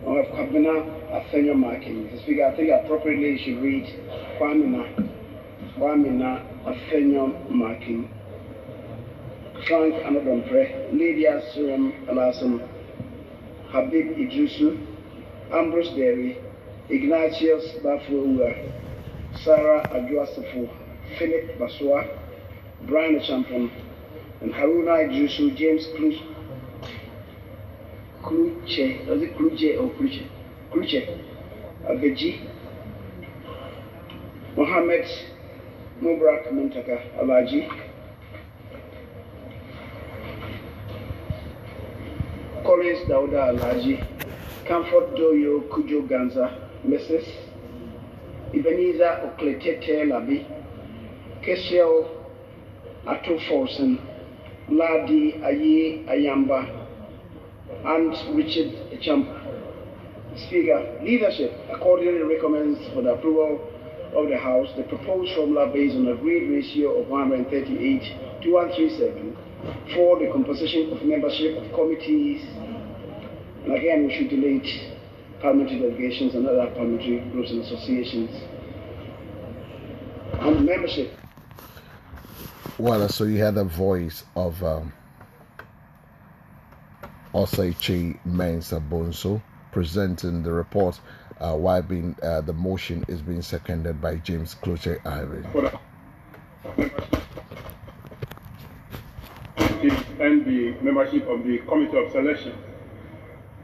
[0.05, 0.81] of Kabina
[1.11, 2.07] Afenyo Markin.
[2.07, 2.23] Mr.
[2.23, 3.85] Speaker, I think appropriately you should read
[4.39, 5.09] Kwamina,
[5.77, 8.09] Kwamina Afenyo Markin.
[9.67, 12.67] Frank Annoh-Dompreh, Lydia Suram Alasam,
[13.69, 14.90] Habib Iddrisu,
[15.53, 16.37] Ambrose Derry,
[16.89, 18.55] Ignatius Bafuwa,
[19.43, 20.69] Sarah Adjuasafu,
[21.17, 22.07] Philip Basua,
[22.87, 23.71] Brian Champion,
[24.41, 26.15] and Haruna Iddrisu, James Cruz,
[28.23, 30.27] Kluche, was it Kluche or Kluche?
[30.71, 31.19] Kluche,
[31.89, 32.47] Avedzi,
[34.55, 35.05] Mohammed
[36.01, 37.67] Mubarak Muntaka Alaji,
[42.63, 44.10] Collins Dauda Alaji,
[44.71, 46.49] Comfort Doyo Kujo Ganza,
[46.87, 47.25] Mrs.
[48.53, 50.45] Ebenezer Okletete Labi,
[51.43, 52.07] Cassiel
[53.05, 53.99] Ato Forson,
[54.69, 56.87] Ladi Aye Ayamba,
[57.83, 59.41] and Richard Champa.
[60.47, 63.59] Speaker, leadership accordingly recommends for the approval
[64.15, 69.35] of the House the proposed formula based on a agreed ratio of 138 to 137
[69.93, 72.41] for the composition of membership of committees.
[73.63, 74.67] And again, we should delete
[75.41, 78.29] parliamentary delegations and other parliamentary groups and associations.
[80.39, 81.15] On membership,
[82.77, 84.93] Well, so you had the voice of um,
[87.33, 89.41] Oseichi Mensa Bonso
[89.71, 90.99] presenting the report
[91.39, 95.79] uh, while being, uh, the motion is being seconded by James Klutse Avedzi.
[100.19, 102.53] and the membership of the Committee of Selection.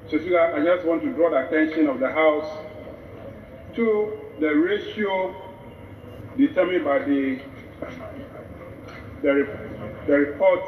[0.09, 2.49] So, I just want to draw the attention of the House
[3.75, 5.35] to the ratio
[6.37, 7.41] determined by the
[9.21, 9.57] the,
[10.07, 10.61] the report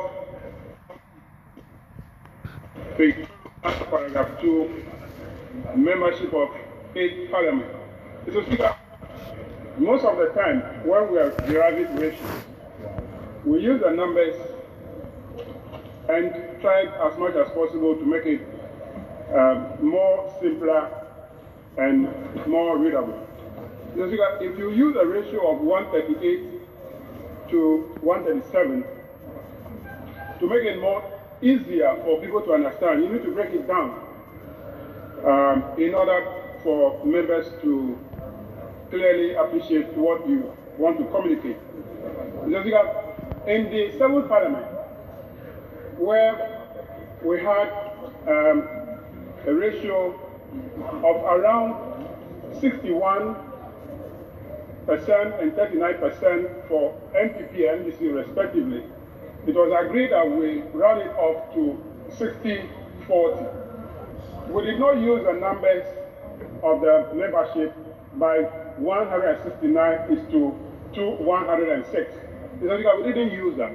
[3.89, 4.85] paragraph 2
[5.77, 6.49] membership of
[6.97, 7.71] eight parliament.
[8.33, 8.75] So, Speaker,
[9.77, 12.43] most of the time when we are deriving ratios,
[13.45, 14.35] we use the numbers
[16.09, 18.58] and try as much as possible to make it
[19.35, 20.89] um, more simpler
[21.77, 22.07] and
[22.47, 23.25] more readable.
[23.95, 28.83] If you use a ratio of 138 to 137,
[30.39, 31.03] to make it more
[31.41, 33.99] easier for people to understand, you need to break it down
[35.25, 36.25] um, in order
[36.63, 37.97] for members to
[38.89, 41.57] clearly appreciate what you want to communicate.
[43.47, 44.65] In the seventh parliament,
[45.97, 46.65] where
[47.23, 47.69] we had
[48.27, 48.78] um,
[49.47, 50.19] a ratio
[51.03, 51.75] of around
[52.59, 53.35] 61
[54.85, 58.83] percent and 39 percent for NPP and NDC respectively,
[59.47, 61.77] it was agreed that we round it up to
[62.17, 63.47] 60-40.
[64.49, 65.85] We did not use the numbers
[66.63, 67.75] of the membership
[68.17, 68.39] by
[68.77, 70.55] 169 is to,
[70.95, 71.91] to 106.
[71.91, 72.11] It's
[72.61, 73.71] because we didn't use that.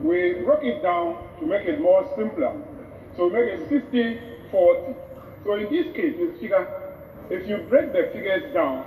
[0.00, 2.52] We broke it down to make it more simpler.
[3.16, 4.20] So we make it 60
[4.54, 4.94] 40.
[5.42, 6.14] So in this case.
[6.38, 6.64] Speaker,
[7.28, 8.84] if you break the figures down,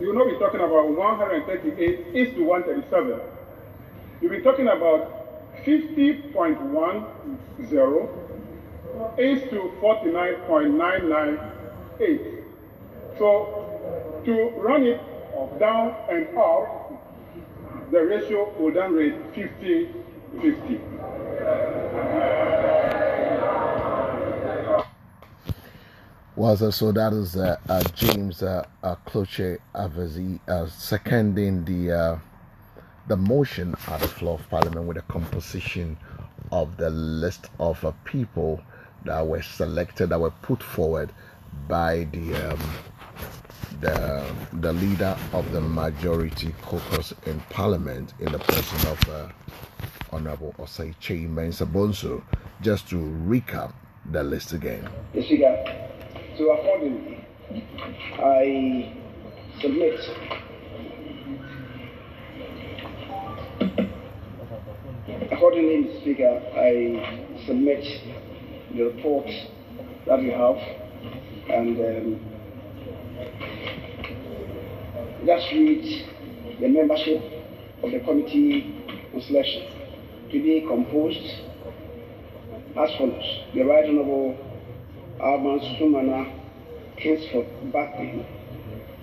[0.00, 3.20] you will not be talking about 138 is to 137.
[4.22, 5.12] You'll be talking about
[5.66, 8.08] 50.10
[9.18, 12.44] is to 49.998.
[13.18, 15.02] So to run it
[15.58, 16.92] down and up,
[17.90, 19.88] the ratio will then read 50
[20.40, 20.80] 50.
[26.38, 32.18] Was so that is uh, uh, James uh, uh, Klutse Avedzi uh, seconding the uh,
[33.08, 35.98] the motion at the floor of Parliament with the composition
[36.52, 38.62] of the list of uh, people
[39.04, 41.10] that were selected that were put forward
[41.66, 42.60] by the um,
[43.80, 49.28] the the leader of the majority caucus in Parliament in the person of uh,
[50.12, 52.22] Honorable Osei Kyei Mensah Bonsu.
[52.62, 52.94] Just to
[53.26, 53.72] recap
[54.12, 54.88] the list again.
[56.38, 57.18] So accordingly,
[58.22, 58.94] I
[59.60, 59.98] submit
[65.32, 66.00] Accordingly, Mr.
[66.00, 67.84] Speaker, I submit
[68.72, 69.26] the report
[70.06, 70.56] that we have
[71.50, 72.20] and um,
[75.26, 76.06] just read
[76.60, 77.20] the membership
[77.82, 78.76] of the committee
[79.12, 79.62] on selection
[80.30, 81.42] to be composed
[82.76, 83.40] as follows.
[83.54, 83.88] The Right
[85.20, 86.32] Honorable Alban Sumana
[86.96, 88.24] Kingsford Bagbin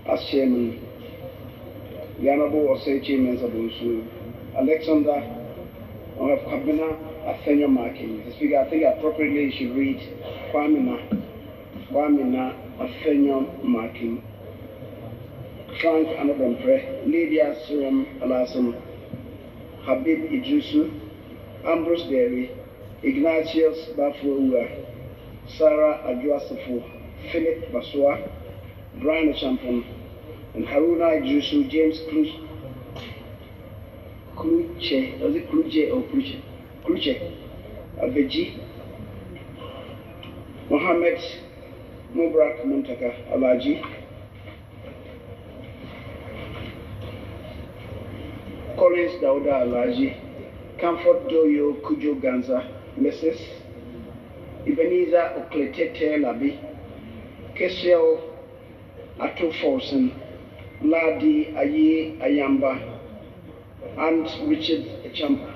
[0.07, 0.79] as chairman.
[2.19, 3.47] the Honorable Osei Kyei Mensah
[4.57, 5.17] Alexander
[6.17, 8.23] of Kwabena Afenyo Markin.
[8.23, 8.35] Mr.
[8.35, 9.99] Speaker, I think appropriately you should read
[10.53, 11.25] Kwamina,
[11.91, 14.23] Kwamina Afenyo Markin.
[15.81, 18.81] Frank Annoh-Dompreh, Lydia Suram Alasam,
[19.83, 20.89] Habib Iddrisu,
[21.67, 22.51] Ambrose Derry,
[23.03, 24.84] Ignatius Bafuwa,
[25.47, 26.83] Sarah Adjuasafu,
[27.31, 28.19] Philip Basua,
[28.99, 29.83] Brian Champon,
[30.55, 32.29] and Haruna Iddrisu, James Cruz,
[34.35, 36.41] Kluche, was it Kluche or Kluche?
[36.83, 37.31] Kluche,
[38.01, 38.59] Avedzi,
[40.69, 41.19] Mohammed
[42.15, 43.81] Mubrak Muntaka Alaji,
[48.77, 50.17] Collins Dauda Alaji,
[50.79, 52.67] Comfort Doyo Kujo Ganza,
[52.99, 53.64] Mrs.
[54.67, 56.59] Ebenezer Okletete Labi,
[57.55, 58.19] Cassiel
[59.19, 60.11] Ato Forson,
[60.81, 62.99] Ladi Aye Ayamba,
[63.97, 65.53] and Richard Champa.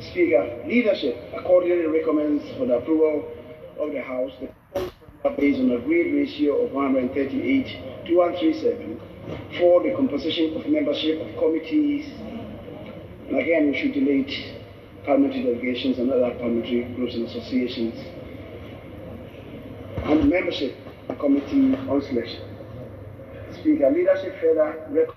[0.00, 3.28] Speaker, leadership accordingly recommends for the approval
[3.78, 4.32] of the House
[5.36, 9.00] based on a agreed ratio of 138 to 137
[9.58, 12.06] for the composition of membership of committees.
[13.28, 14.55] Again, we should delete
[15.06, 17.94] parliamentary delegations and other parliamentary groups and associations.
[20.04, 20.76] And membership
[21.18, 22.42] committee on selection.
[23.54, 25.14] Speaker, leadership further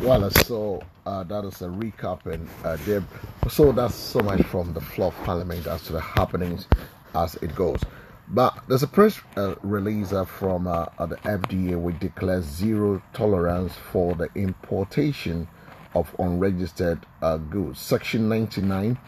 [0.00, 3.04] Well, so uh, that is a recap, and uh, Deb.
[3.50, 6.66] So that's so much from the floor of Parliament as to the happenings
[7.14, 7.80] as it goes.
[8.28, 13.02] But there's a press uh, release uh, from uh, uh, the FDA which declares zero
[13.12, 15.48] tolerance for the importation
[15.94, 17.80] of unregistered uh, goods.
[17.80, 18.98] Section 99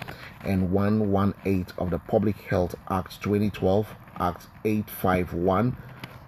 [0.45, 5.77] and 118 of the Public Health Act 2012, Act 851,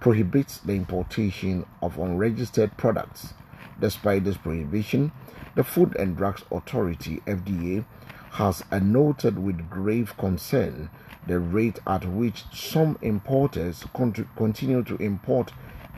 [0.01, 3.35] prohibits the importation of unregistered products.
[3.81, 5.13] Despite this prohibition,
[5.55, 7.85] the Food and Drugs Authority (FDA)
[8.33, 10.91] has noted with grave concern
[11.27, 15.53] the rate at which some importers con- continue to import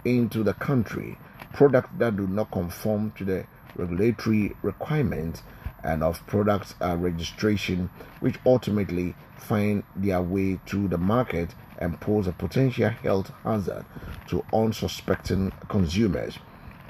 [0.05, 1.19] into the country
[1.53, 3.47] products that do not conform to the
[3.77, 5.43] regulatory requirements
[5.83, 12.27] and of products uh, registration, which ultimately find their way to the market and pose
[12.27, 13.85] a potential health hazard
[14.29, 16.39] to unsuspecting consumers.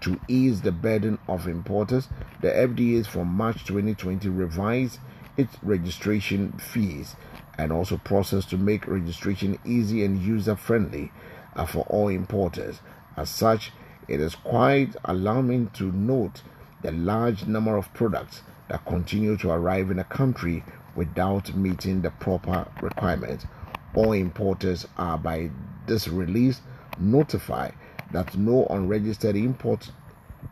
[0.02, 2.08] To ease the burden of importers,
[2.40, 5.00] the FDA from March 2020 revised
[5.36, 7.16] its registration fees
[7.58, 11.12] and also process to make registration easy and user friendly
[11.54, 12.80] uh, for all importers.
[13.16, 13.72] As such,
[14.08, 16.42] it is quite alarming to note
[16.82, 20.64] the large number of products that continue to arrive in a country
[20.94, 23.46] without meeting the proper requirements.
[23.94, 25.50] All importers are by
[25.86, 26.60] this release
[26.98, 27.74] notified
[28.12, 29.90] that no unregistered import,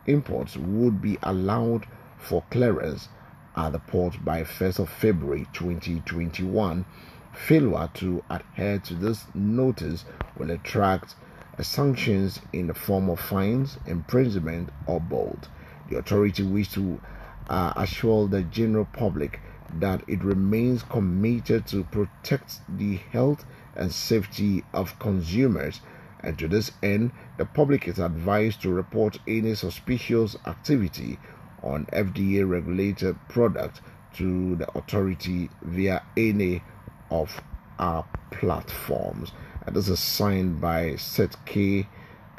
[0.05, 1.85] imports would be allowed
[2.17, 3.09] for clearance
[3.55, 6.85] at the port by 1st of February 2021.
[7.33, 10.05] Failure to adhere to this notice
[10.37, 11.15] will attract
[11.61, 15.47] sanctions in the form of fines, imprisonment, or both.
[15.89, 17.01] The authority wishes to
[17.49, 19.39] uh, assure the general public
[19.79, 25.81] that it remains committed to protect the health and safety of consumers
[26.25, 31.19] and to this end, the public is advised to report any suspicious activity
[31.61, 33.79] on FDA regulated products
[34.15, 36.63] to the authority via any
[37.11, 37.41] of
[37.77, 39.33] our platforms.
[39.67, 41.87] And this is signed by Seth K.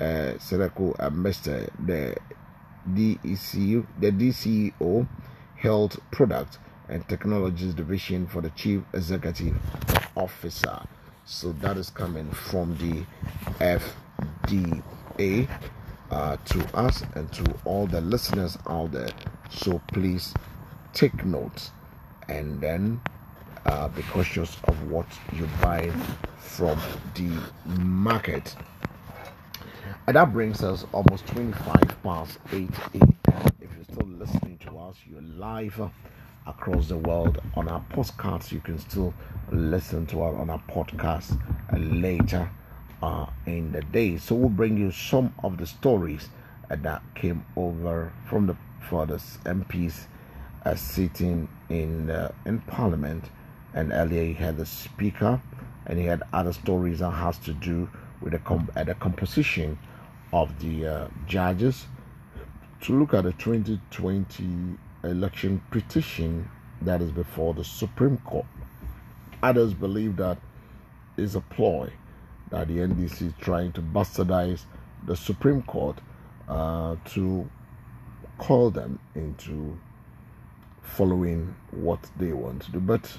[0.01, 1.70] Uh, Sedeko uh, Mr.
[1.78, 2.16] the
[2.95, 5.07] DECU, the DCEO
[5.57, 6.59] Health Product
[6.89, 9.57] and Technologies Division for the Chief Executive
[10.16, 10.80] Officer.
[11.24, 13.05] So that is coming from the
[13.59, 15.49] FDA
[16.11, 19.11] uh, to us and to all the listeners out there.
[19.51, 20.34] So please
[20.93, 21.72] take notes
[22.28, 23.01] and then
[23.64, 25.91] uh, be cautious of what you buy
[26.39, 26.80] from
[27.14, 27.30] the
[27.66, 28.55] market.
[30.09, 33.16] And that brings us almost 25 past 8 a.m.
[33.61, 35.80] If you're still listening to us, you're live
[36.46, 38.52] across the world on our postcards.
[38.52, 39.12] You can still
[39.50, 41.36] listen to us on our podcast
[41.72, 42.48] later
[43.02, 44.16] uh, in the day.
[44.16, 46.28] So we'll bring you some of the stories
[46.70, 48.57] uh, that came over from the
[48.88, 50.04] for the MPs
[50.64, 53.24] uh, sitting in uh, in Parliament.
[53.74, 55.42] And earlier he had the Speaker,
[55.84, 57.90] and he had other stories that has to do
[58.20, 59.76] with the, com- uh, the composition
[60.43, 61.87] of the uh, judges
[62.82, 66.49] to look at the 2020 election petition
[66.82, 68.45] that is before the Supreme Court.
[69.43, 70.37] Others believe that
[71.16, 71.91] is a ploy
[72.51, 74.64] that the NDC is trying to bastardize
[75.07, 75.99] the Supreme Court
[76.49, 77.49] uh, to
[78.37, 79.78] call them into
[80.82, 82.80] following what they want to do.
[82.80, 83.18] But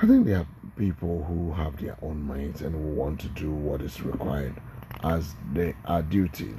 [0.00, 0.46] I think there are
[0.76, 4.54] people who have their own minds and who want to do what is required
[5.02, 6.54] as they are duty.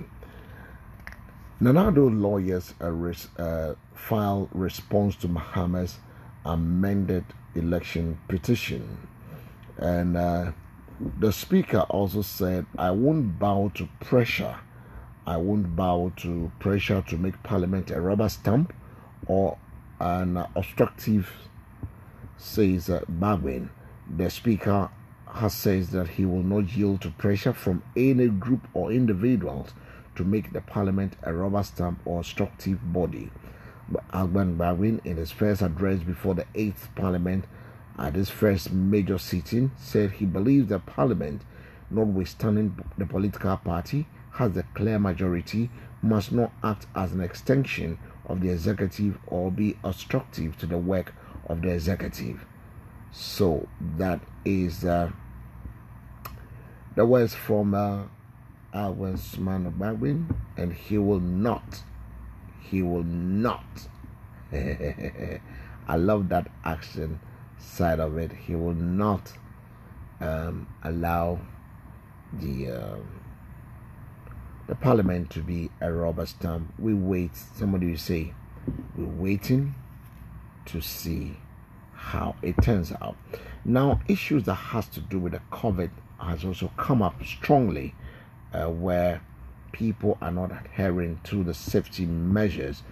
[1.59, 5.97] Nana Addo lawyers uh, res- uh, filed response to Mahama's
[6.45, 9.07] amended election petition.
[9.77, 10.51] And uh,
[11.19, 14.55] the speaker also said, I won't bow to pressure.
[15.25, 18.73] I won't bow to pressure to make parliament a rubber stamp
[19.27, 19.57] or
[19.99, 21.29] an obstructive,
[22.37, 23.69] says uh, Bagbin.
[24.17, 24.89] The speaker
[25.35, 29.73] has says that he will not yield to pressure from any group or individuals
[30.15, 33.31] to make the parliament a rubber stamp or obstructive body.
[33.87, 37.45] But Alban Bagbin, in his first address before the 8th parliament
[37.97, 41.43] at his first major sitting, said he believes that parliament,
[41.89, 45.69] notwithstanding the political party, has a clear majority,
[46.01, 51.13] must not act as an extension of the executive or be obstructive to the work
[51.47, 52.45] of the executive.
[53.11, 55.11] So that is uh,
[56.95, 58.03] the words from uh,
[58.73, 61.83] Alwyn's man of Bagbin, and he will not,
[62.61, 63.65] he will not.
[64.51, 67.19] I love that action
[67.57, 68.31] side of it.
[68.31, 69.33] He will not
[70.21, 71.39] um, allow
[72.33, 73.21] the um
[74.67, 76.71] the parliament to be a rubber stamp.
[76.77, 77.35] We wait.
[77.35, 78.33] Somebody will say,
[78.95, 79.73] we're waiting
[80.65, 81.37] to see
[81.99, 83.15] how it turns out.
[83.65, 87.93] Now, issues that has to do with the COVID has also come up strongly,
[88.53, 89.21] uh, where
[89.71, 92.83] people are not adhering to the safety measures.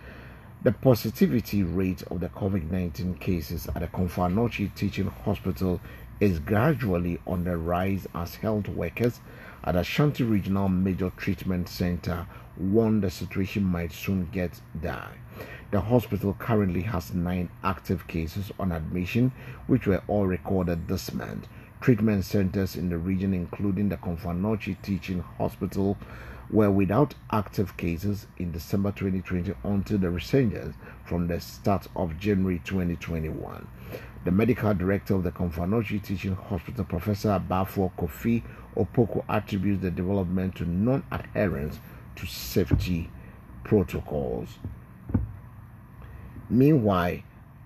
[0.64, 5.80] The positivity rate of the COVID 19 cases at the Komfo Anokye Teaching Hospital
[6.20, 9.22] is gradually on the rise as health workers
[9.68, 15.18] at Ashanti Regional Major Treatment Center warn the situation might soon get dire.
[15.72, 19.34] The hospital currently has nine active cases on admission,
[19.68, 21.50] which were all recorded this month.
[21.82, 25.98] Treatment centers in the region, including the Komfo Anokye Teaching Hospital,
[26.50, 32.62] were without active cases in December 2020 until the resurgence from the start of January
[32.64, 33.68] 2021.
[34.26, 38.44] The medical director of the Komfo Anokye Teaching Hospital, Professor Abafo Kofi
[38.76, 41.80] Opoko, attributes the development to non adherence
[42.18, 43.10] to safety
[43.64, 44.50] protocols.
[46.50, 47.20] Meanwhile,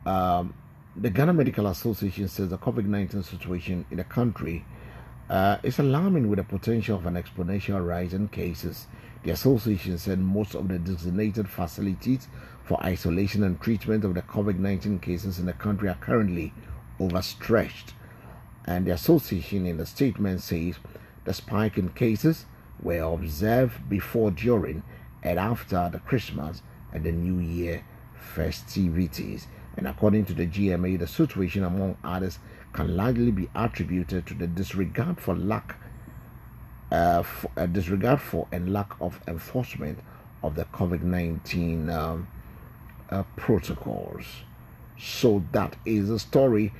[0.06, 0.54] um,
[0.96, 4.66] the Ghana Medical Association says the COVID 19 situation in the country
[5.30, 8.88] uh, is alarming with the potential of an exponential rise in cases.
[9.24, 12.28] The association said most of the designated facilities
[12.64, 16.54] for isolation and treatment of the COVID 19 cases in the country are currently
[17.00, 17.94] overstretched.
[18.66, 20.76] And the association in the statement says
[21.26, 22.46] the spike in cases
[22.82, 24.84] were observed before, during,
[25.24, 26.62] and after the Christmas
[26.94, 27.84] and the New Year
[28.16, 29.48] festivities.
[29.78, 32.40] And according to the GMA, the situation, among others,
[32.74, 35.76] can largely be attributed to the disregard for lack,
[36.92, 40.00] uh, for, uh, disregard for and lack of enforcement
[40.44, 42.28] of the COVID nineteen um,
[43.12, 44.26] uh, protocols.
[45.00, 46.74] So that is the story,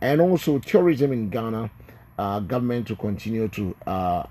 [0.00, 1.70] and also tourism in Ghana.
[2.18, 4.24] Uh, government to continue to uh,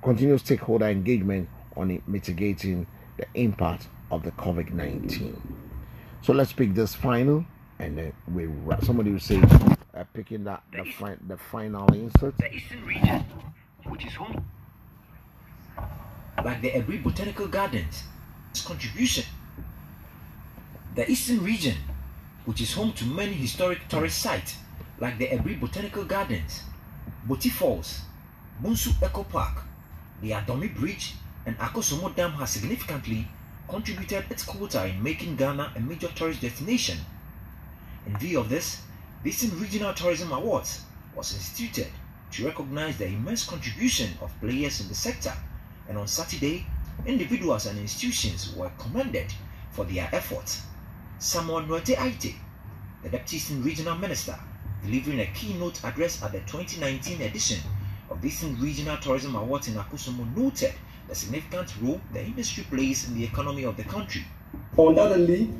[0.00, 1.46] continue stakeholder engagement
[1.76, 2.86] on it mitigating
[3.18, 5.36] the impact of the COVID nineteen.
[6.22, 7.44] So let's pick this final,
[7.78, 8.82] and then we wrap.
[8.84, 9.38] Somebody will say,
[9.94, 12.38] uh, picking that the, fi- the final insert.
[12.38, 13.22] the eastern region,
[13.84, 14.42] which is home,
[16.42, 18.04] like the Aburi Botanical Gardens,
[18.50, 19.24] its contribution.
[20.94, 21.76] The eastern region,
[22.44, 24.56] which is home to many historic tourist sites,
[24.98, 26.62] like the Aburi Botanical Gardens,
[27.28, 28.00] Boti Falls,
[28.62, 29.62] Bunso Eco Park,
[30.20, 31.14] the Adomi Bridge,
[31.46, 33.28] and Akosombo Dam, has significantly
[33.68, 36.98] contributed its quota in making Ghana a major tourist destination.
[38.06, 38.82] In view of this,
[39.22, 40.82] the Eastern Regional Tourism Awards
[41.14, 41.92] was instituted
[42.32, 45.34] to recognize the immense contribution of players in the sector,
[45.88, 46.66] and on Saturday,
[47.06, 49.32] individuals and institutions were commended
[49.70, 50.62] for their efforts.
[51.20, 52.36] Samuel Nuertey Ayertey,
[53.02, 54.38] the Deputy Regional Minister,
[54.84, 57.58] delivering a keynote address at the 2019 edition
[58.08, 60.72] of the Eastern Regional Tourism Awards in Akosombo, noted
[61.08, 64.24] the significant role the industry plays in the economy of the country.
[64.78, 65.52] Undoubtedly,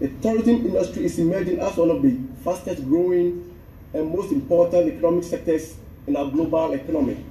[0.00, 3.56] the tourism industry is emerging as one of the fastest growing
[3.94, 5.76] and most important economic sectors
[6.08, 7.24] in our global economy.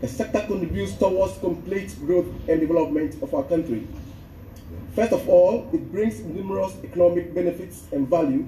[0.00, 3.86] The sector contributes towards complete growth and development of our country.
[4.94, 8.46] First of all, it brings numerous economic benefits and value.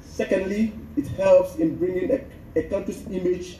[0.00, 2.24] Secondly, it helps in bringing a,
[2.58, 3.58] a country's image,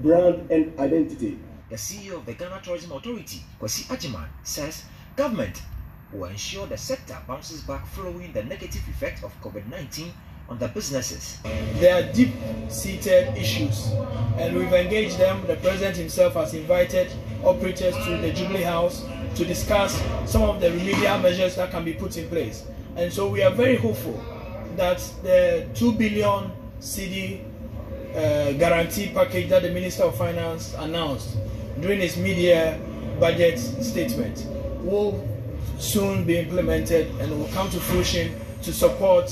[0.00, 1.38] brand, and identity.
[1.68, 4.84] The CEO of the Ghana Tourism Authority, Kwasi Agyeman, says
[5.16, 5.62] Government
[6.10, 10.10] will ensure the sector bounces back following the negative effect of COVID 19
[10.48, 11.38] on the businesses.
[11.74, 12.32] There are deep
[12.68, 13.92] seated issues,
[14.38, 15.46] and we've engaged them.
[15.46, 17.12] The president himself has invited
[17.44, 21.92] operators to the Jubilee House to discuss some of the remedial measures that can be
[21.92, 22.64] put in place.
[22.96, 24.22] And so we are very hopeful
[24.76, 27.40] that the 2 billion CD
[28.14, 31.36] uh, guarantee package that the Minister of Finance announced
[31.80, 32.78] during his media
[33.18, 34.46] budget statement
[34.82, 35.26] will
[35.78, 39.30] soon be implemented and will come to fruition to support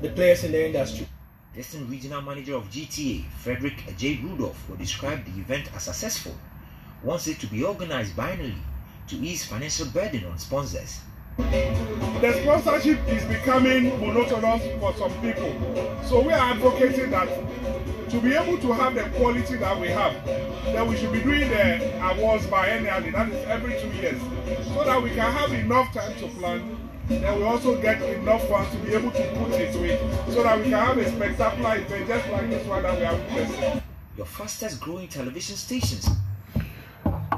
[0.00, 1.06] the players in the industry.
[1.54, 4.18] Distant Regional Manager of GTA, Frederick J.
[4.22, 6.34] Rudolph, will describe the event as successful,
[7.02, 8.56] wants it to be organized biannually
[9.08, 11.00] to ease financial burden on sponsors.
[11.38, 15.52] The sponsorship is becoming monotonous for some people.
[16.04, 17.28] So we are advocating that
[18.10, 21.48] to be able to have the quality that we have, that we should be doing
[21.48, 24.20] the awards biennially, that is every two years,
[24.74, 26.76] so that we can have enough time to plan.
[27.08, 30.58] Then we also get enough funds to be able to put into it, so that
[30.58, 33.82] we can have a spectacular event just like this one that we have witnessed.
[34.16, 36.06] Your fastest growing television stations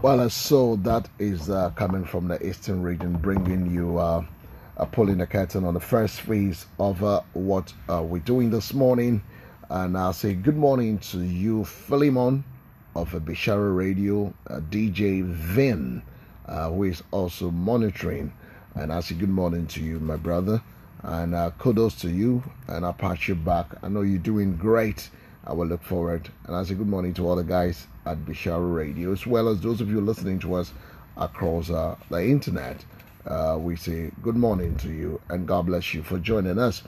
[0.05, 4.23] Well, so that is uh, coming from the Eastern region, bringing you uh,
[4.77, 8.75] uh, pulling the curtain on the first phase of uh, what uh, we're doing this
[8.75, 9.23] morning.
[9.71, 12.45] And I'll say good morning to you, Philemon
[12.95, 16.03] of Bishara Radio, uh, DJ Vin,
[16.47, 18.31] who is also monitoring.
[18.75, 20.61] And I say good morning to you, my brother.
[21.03, 22.43] And kudos to you.
[22.69, 23.69] And I'll patch you back.
[23.83, 25.09] I know you're doing great.
[25.47, 26.29] I will look forward.
[26.45, 29.61] And I say good morning to all the guys at Bishara Radio, as well as
[29.61, 30.73] those of you listening to us
[31.17, 32.85] across uh, the internet.
[33.27, 36.83] Uh, we say good morning to you and God bless you for joining us.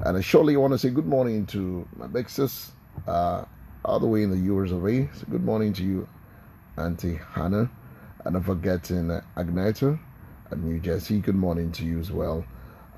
[0.00, 2.72] And I surely want to say good morning to my big sis,
[3.06, 3.44] uh,
[3.84, 5.08] all the way in the US of A.
[5.14, 6.08] So good morning to you,
[6.78, 7.70] Auntie Hannah.
[8.24, 9.98] And I'm forgetting Agneta
[10.50, 11.20] at New Jersey.
[11.20, 12.44] Good morning to you as well.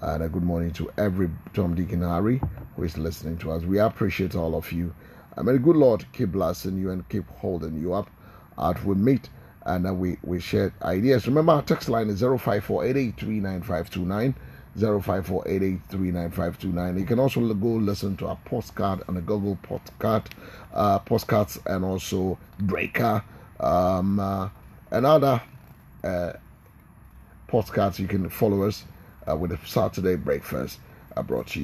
[0.00, 2.40] And a good morning to every Tom, and Harry
[2.76, 3.64] who is listening to us.
[3.64, 4.94] We appreciate all of you.
[5.36, 8.10] I may the good Lord keep blessing you and keep holding you up
[8.58, 9.28] out we meet
[9.66, 11.26] and uh, we, we share ideas.
[11.26, 12.84] Remember, our text line is 054
[14.78, 15.44] 054
[16.98, 20.30] You can also go listen to our postcard on the Google Postcard,
[20.72, 23.24] uh, postcards, and also Breaker,
[23.58, 24.48] um, uh,
[24.92, 26.32] uh,
[27.48, 27.98] postcards.
[27.98, 28.84] You can follow us
[29.28, 30.78] uh, with the Saturday breakfast
[31.16, 31.54] uh, brought to you.